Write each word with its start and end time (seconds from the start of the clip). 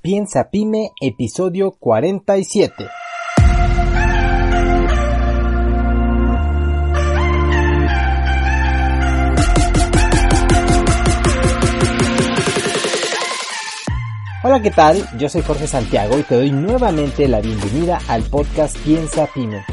Piensa 0.00 0.48
Pyme, 0.48 0.92
episodio 1.00 1.72
47. 1.72 2.86
Hola, 14.44 14.62
¿qué 14.62 14.70
tal? 14.70 15.04
Yo 15.18 15.28
soy 15.28 15.42
Jorge 15.42 15.66
Santiago 15.66 16.16
y 16.16 16.22
te 16.22 16.36
doy 16.36 16.52
nuevamente 16.52 17.26
la 17.26 17.40
bienvenida 17.40 17.98
al 18.06 18.22
podcast 18.22 18.78
Piensa 18.78 19.26
Pyme. 19.34 19.64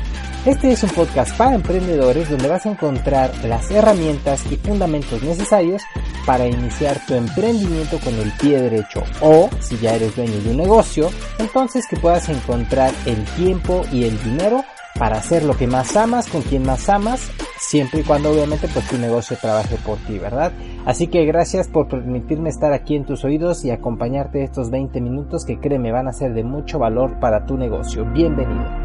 Este 0.47 0.71
es 0.71 0.81
un 0.81 0.89
podcast 0.89 1.37
para 1.37 1.53
emprendedores 1.53 2.31
donde 2.31 2.47
vas 2.47 2.65
a 2.65 2.71
encontrar 2.71 3.31
las 3.45 3.69
herramientas 3.69 4.43
y 4.51 4.55
fundamentos 4.57 5.21
necesarios 5.21 5.83
para 6.25 6.47
iniciar 6.47 6.99
tu 7.05 7.13
emprendimiento 7.13 7.99
con 7.99 8.13
el 8.15 8.31
pie 8.33 8.61
derecho 8.61 9.03
o 9.21 9.49
si 9.59 9.77
ya 9.77 9.95
eres 9.95 10.15
dueño 10.15 10.39
de 10.41 10.51
un 10.51 10.57
negocio, 10.57 11.09
entonces 11.39 11.85
que 11.87 11.97
puedas 11.97 12.29
encontrar 12.29 12.93
el 13.05 13.23
tiempo 13.35 13.85
y 13.91 14.05
el 14.05 14.21
dinero 14.23 14.63
para 14.97 15.17
hacer 15.17 15.43
lo 15.43 15.57
que 15.57 15.67
más 15.67 15.95
amas 15.97 16.27
con 16.27 16.41
quien 16.41 16.63
más 16.63 16.87
amas, 16.89 17.29
siempre 17.59 17.99
y 17.99 18.03
cuando 18.03 18.31
obviamente 18.31 18.67
pues 18.69 18.87
tu 18.87 18.97
negocio 18.97 19.37
trabaje 19.39 19.75
por 19.85 19.97
ti, 19.99 20.17
¿verdad? 20.17 20.53
Así 20.85 21.07
que 21.07 21.25
gracias 21.25 21.67
por 21.67 21.87
permitirme 21.87 22.49
estar 22.49 22.71
aquí 22.71 22.95
en 22.95 23.05
tus 23.05 23.25
oídos 23.25 23.65
y 23.65 23.71
acompañarte 23.71 24.43
estos 24.43 24.71
20 24.71 25.01
minutos 25.01 25.45
que 25.45 25.59
créeme 25.59 25.91
van 25.91 26.07
a 26.07 26.13
ser 26.13 26.33
de 26.33 26.43
mucho 26.43 26.79
valor 26.79 27.19
para 27.19 27.45
tu 27.45 27.57
negocio. 27.57 28.05
Bienvenido. 28.05 28.84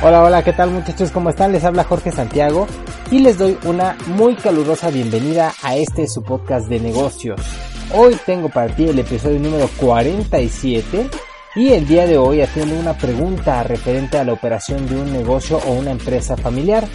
Hola, 0.00 0.22
hola, 0.22 0.44
¿qué 0.44 0.52
tal 0.52 0.70
muchachos? 0.70 1.10
¿Cómo 1.10 1.28
están? 1.28 1.50
Les 1.50 1.64
habla 1.64 1.82
Jorge 1.82 2.12
Santiago 2.12 2.68
y 3.10 3.18
les 3.18 3.36
doy 3.36 3.58
una 3.64 3.96
muy 4.06 4.36
calurosa 4.36 4.90
bienvenida 4.90 5.52
a 5.60 5.74
este 5.74 6.06
su 6.06 6.22
podcast 6.22 6.68
de 6.68 6.78
negocios. 6.78 7.40
Hoy 7.92 8.16
tengo 8.24 8.48
para 8.48 8.72
ti 8.72 8.88
el 8.88 9.00
episodio 9.00 9.40
número 9.40 9.68
47 9.76 11.10
y 11.56 11.72
el 11.72 11.88
día 11.88 12.06
de 12.06 12.16
hoy 12.16 12.42
haciendo 12.42 12.78
una 12.78 12.96
pregunta 12.96 13.64
referente 13.64 14.18
a 14.18 14.24
la 14.24 14.34
operación 14.34 14.86
de 14.86 15.00
un 15.00 15.12
negocio 15.12 15.58
o 15.66 15.72
una 15.72 15.90
empresa 15.90 16.36
familiar. 16.36 16.86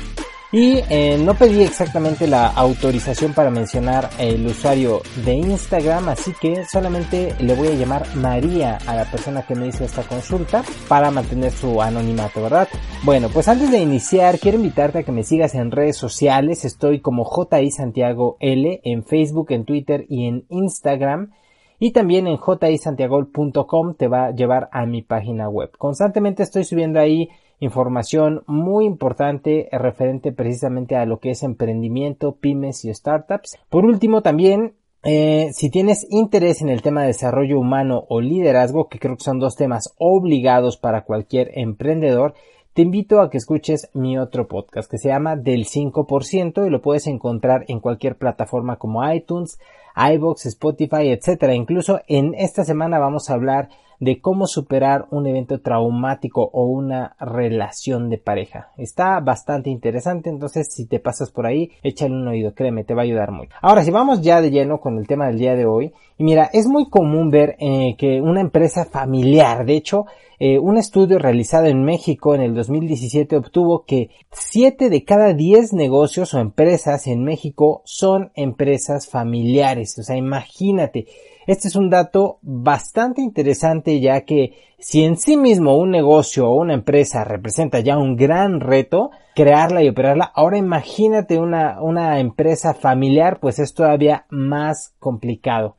Y 0.54 0.84
eh, 0.88 1.18
no 1.18 1.34
pedí 1.34 1.64
exactamente 1.64 2.28
la 2.28 2.46
autorización 2.46 3.34
para 3.34 3.50
mencionar 3.50 4.12
el 4.20 4.46
usuario 4.46 5.02
de 5.26 5.34
Instagram, 5.34 6.10
así 6.10 6.32
que 6.40 6.64
solamente 6.66 7.34
le 7.40 7.56
voy 7.56 7.70
a 7.70 7.74
llamar 7.74 8.06
María 8.16 8.78
a 8.86 8.96
la 8.96 9.06
persona 9.06 9.48
que 9.48 9.56
me 9.56 9.66
hizo 9.66 9.84
esta 9.84 10.04
consulta 10.04 10.64
para 10.88 11.10
mantener 11.10 11.52
su 11.52 11.82
anonimato, 11.82 12.44
¿verdad? 12.44 12.68
Bueno, 13.04 13.30
pues 13.34 13.48
antes 13.48 13.72
de 13.72 13.80
iniciar, 13.80 14.38
quiero 14.38 14.58
invitarte 14.58 15.00
a 15.00 15.04
que 15.04 15.12
me 15.12 15.24
sigas 15.24 15.56
en 15.56 15.72
redes 15.72 15.98
sociales. 15.98 16.66
Estoy 16.66 17.00
como 17.02 17.26
JI 17.26 17.72
Santiago 17.72 18.38
L 18.40 18.80
en 18.84 19.04
Facebook, 19.04 19.48
en 19.50 19.66
Twitter 19.66 20.06
y 20.08 20.28
en 20.28 20.46
Instagram. 20.50 21.32
Y 21.80 21.94
también 21.94 22.28
en 22.28 22.38
jisantiago.com 22.38 23.96
te 23.96 24.08
va 24.08 24.28
a 24.28 24.32
llevar 24.32 24.70
a 24.72 24.86
mi 24.86 25.02
página 25.02 25.50
web. 25.50 25.72
Constantemente 25.80 26.44
estoy 26.44 26.64
subiendo 26.64 27.00
ahí 27.00 27.30
información 27.60 28.44
muy 28.48 28.86
importante 28.86 29.70
referente 29.72 30.32
precisamente 30.32 30.96
a 30.96 31.06
lo 31.06 31.20
que 31.20 31.32
es 31.32 31.44
emprendimiento, 31.44 32.36
pymes 32.36 32.86
y 32.86 32.94
startups. 32.94 33.58
Por 33.70 33.86
último, 33.86 34.22
también 34.22 34.74
eh, 35.04 35.50
si 35.52 35.70
tienes 35.70 36.08
interés 36.10 36.62
en 36.62 36.70
el 36.70 36.82
tema 36.82 37.02
de 37.02 37.08
desarrollo 37.08 37.60
humano 37.60 38.06
o 38.08 38.22
liderazgo, 38.22 38.88
que 38.88 39.00
creo 39.00 39.18
que 39.18 39.24
son 39.24 39.40
dos 39.40 39.56
temas 39.56 39.94
obligados 39.98 40.78
para 40.78 41.04
cualquier 41.04 41.52
emprendedor, 41.56 42.34
te 42.74 42.82
invito 42.82 43.22
a 43.22 43.30
que 43.30 43.38
escuches 43.38 43.90
mi 43.94 44.18
otro 44.18 44.48
podcast 44.48 44.90
que 44.90 44.98
se 44.98 45.10
llama 45.10 45.36
Del 45.36 45.66
5% 45.66 46.66
y 46.66 46.70
lo 46.70 46.82
puedes 46.82 47.06
encontrar 47.06 47.66
en 47.68 47.80
cualquier 47.80 48.18
plataforma 48.18 48.78
como 48.78 49.08
iTunes, 49.12 49.60
iBox, 49.96 50.48
Spotify, 50.48 51.10
etc. 51.10 51.54
Incluso 51.54 52.00
en 52.08 52.34
esta 52.34 52.64
semana 52.64 52.98
vamos 52.98 53.30
a 53.30 53.34
hablar 53.34 53.70
de 54.00 54.20
cómo 54.20 54.48
superar 54.48 55.08
un 55.12 55.28
evento 55.28 55.62
traumático 55.62 56.50
o 56.54 56.66
una 56.66 57.16
relación 57.20 58.10
de 58.10 58.18
pareja. 58.18 58.72
Está 58.78 59.20
bastante 59.20 59.70
interesante, 59.70 60.30
entonces 60.30 60.68
si 60.72 60.86
te 60.86 61.00
pasas 61.00 61.32
por 61.32 61.46
ahí, 61.46 61.72
échale 61.84 62.14
un 62.14 62.28
oído, 62.28 62.54
créeme, 62.54 62.84
te 62.84 62.94
va 62.94 63.02
a 63.02 63.06
ayudar 63.06 63.32
mucho. 63.32 63.56
Ahora, 63.62 63.84
si 63.84 63.92
vamos 63.92 64.22
ya 64.22 64.42
de 64.42 64.52
lleno 64.52 64.80
con 64.80 64.98
el 64.98 65.08
tema 65.08 65.28
del 65.28 65.40
día 65.40 65.56
de 65.56 65.66
hoy, 65.66 65.94
y 66.18 66.24
mira, 66.24 66.50
es 66.54 66.68
muy 66.68 66.90
común 66.90 67.32
ver 67.32 67.56
eh, 67.60 67.96
que 67.98 68.22
una 68.22 68.42
empresa 68.42 68.86
familiar, 68.86 69.66
de 69.66 69.76
hecho, 69.76 70.06
eh, 70.40 70.60
un 70.60 70.78
estudio 70.78 71.20
realizado 71.20 71.68
en 71.68 71.84
México 71.84 72.36
en 72.36 72.42
el 72.42 72.54
2017 72.54 73.38
obtuvo 73.38 73.86
que 73.86 74.10
7 74.32 74.90
de 74.90 75.04
cada 75.06 75.34
10 75.34 75.74
negocios 75.74 76.34
o 76.34 76.40
empresas 76.40 77.08
en 77.08 77.24
México 77.24 77.82
son 77.86 78.32
empresas 78.36 79.08
familiares. 79.08 79.98
O 80.00 80.04
sea, 80.04 80.18
imagínate, 80.18 81.08
este 81.48 81.68
es 81.68 81.76
un 81.76 81.90
dato 81.90 82.40
bastante 82.42 83.22
interesante 83.22 84.00
ya 84.00 84.22
que 84.22 84.54
si 84.80 85.04
en 85.04 85.18
sí 85.18 85.38
mismo 85.38 85.78
un 85.78 85.92
negocio 85.92 86.50
o 86.50 86.60
una 86.60 86.74
empresa 86.74 87.24
representa 87.24 87.80
ya 87.80 87.98
un 87.98 88.18
gran 88.18 88.60
reto, 88.60 89.12
crearla 89.36 89.82
y 89.82 89.90
operarla, 89.90 90.32
ahora 90.36 90.58
imagínate 90.58 91.40
una, 91.40 91.82
una 91.82 92.20
empresa 92.20 92.74
familiar, 92.74 93.40
pues 93.40 93.60
es 93.60 93.74
todavía 93.74 94.26
más 94.30 94.94
complicado. 95.00 95.78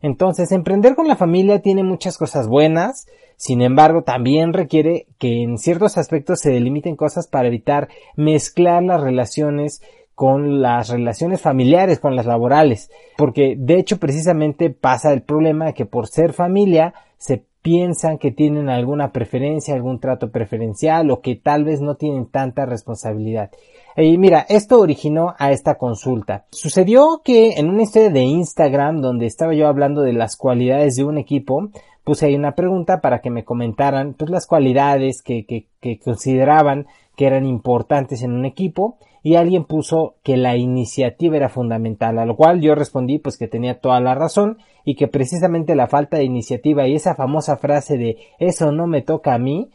Entonces, 0.00 0.52
emprender 0.52 0.94
con 0.94 1.06
la 1.06 1.16
familia 1.16 1.60
tiene 1.60 1.82
muchas 1.82 2.16
cosas 2.16 2.48
buenas, 2.48 3.06
sin 3.36 3.60
embargo, 3.60 4.02
también 4.02 4.54
requiere 4.54 5.06
que 5.18 5.42
en 5.42 5.58
ciertos 5.58 5.98
aspectos 5.98 6.40
se 6.40 6.50
delimiten 6.50 6.96
cosas 6.96 7.26
para 7.26 7.48
evitar 7.48 7.88
mezclar 8.16 8.82
las 8.82 9.02
relaciones 9.02 9.82
con 10.16 10.62
las 10.62 10.88
relaciones 10.88 11.42
familiares, 11.42 12.00
con 12.00 12.16
las 12.16 12.24
laborales, 12.24 12.90
porque 13.18 13.54
de 13.56 13.78
hecho 13.78 13.98
precisamente 13.98 14.70
pasa 14.70 15.12
el 15.12 15.22
problema 15.22 15.66
de 15.66 15.74
que 15.74 15.84
por 15.84 16.08
ser 16.08 16.32
familia 16.32 16.94
se 17.18 17.44
piensan 17.60 18.16
que 18.16 18.30
tienen 18.30 18.70
alguna 18.70 19.12
preferencia, 19.12 19.74
algún 19.74 20.00
trato 20.00 20.30
preferencial 20.30 21.10
o 21.10 21.20
que 21.20 21.36
tal 21.36 21.64
vez 21.64 21.82
no 21.82 21.96
tienen 21.96 22.26
tanta 22.26 22.64
responsabilidad. 22.64 23.50
Y 23.96 24.16
mira, 24.16 24.46
esto 24.48 24.80
originó 24.80 25.34
a 25.38 25.50
esta 25.50 25.74
consulta. 25.76 26.46
Sucedió 26.50 27.20
que 27.22 27.58
en 27.58 27.68
una 27.68 27.82
historia 27.82 28.10
de 28.10 28.22
Instagram 28.22 29.02
donde 29.02 29.26
estaba 29.26 29.52
yo 29.54 29.68
hablando 29.68 30.00
de 30.00 30.14
las 30.14 30.36
cualidades 30.36 30.96
de 30.96 31.04
un 31.04 31.18
equipo, 31.18 31.70
puse 32.04 32.26
ahí 32.26 32.36
una 32.36 32.54
pregunta 32.54 33.00
para 33.00 33.20
que 33.20 33.30
me 33.30 33.44
comentaran 33.44 34.14
pues 34.14 34.30
las 34.30 34.46
cualidades 34.46 35.20
que, 35.22 35.44
que, 35.44 35.66
que 35.80 35.98
consideraban 35.98 36.86
que 37.16 37.26
eran 37.26 37.46
importantes 37.46 38.22
en 38.22 38.32
un 38.32 38.44
equipo 38.44 38.98
y 39.22 39.34
alguien 39.34 39.64
puso 39.64 40.16
que 40.22 40.36
la 40.36 40.56
iniciativa 40.56 41.36
era 41.36 41.48
fundamental, 41.48 42.18
a 42.18 42.26
lo 42.26 42.36
cual 42.36 42.60
yo 42.60 42.76
respondí 42.76 43.18
pues 43.18 43.36
que 43.36 43.48
tenía 43.48 43.80
toda 43.80 43.98
la 44.00 44.14
razón 44.14 44.58
y 44.84 44.94
que 44.94 45.08
precisamente 45.08 45.74
la 45.74 45.88
falta 45.88 46.18
de 46.18 46.24
iniciativa 46.24 46.86
y 46.86 46.94
esa 46.94 47.16
famosa 47.16 47.56
frase 47.56 47.96
de 47.96 48.18
eso 48.38 48.70
no 48.70 48.86
me 48.86 49.02
toca 49.02 49.34
a 49.34 49.38
mí, 49.38 49.70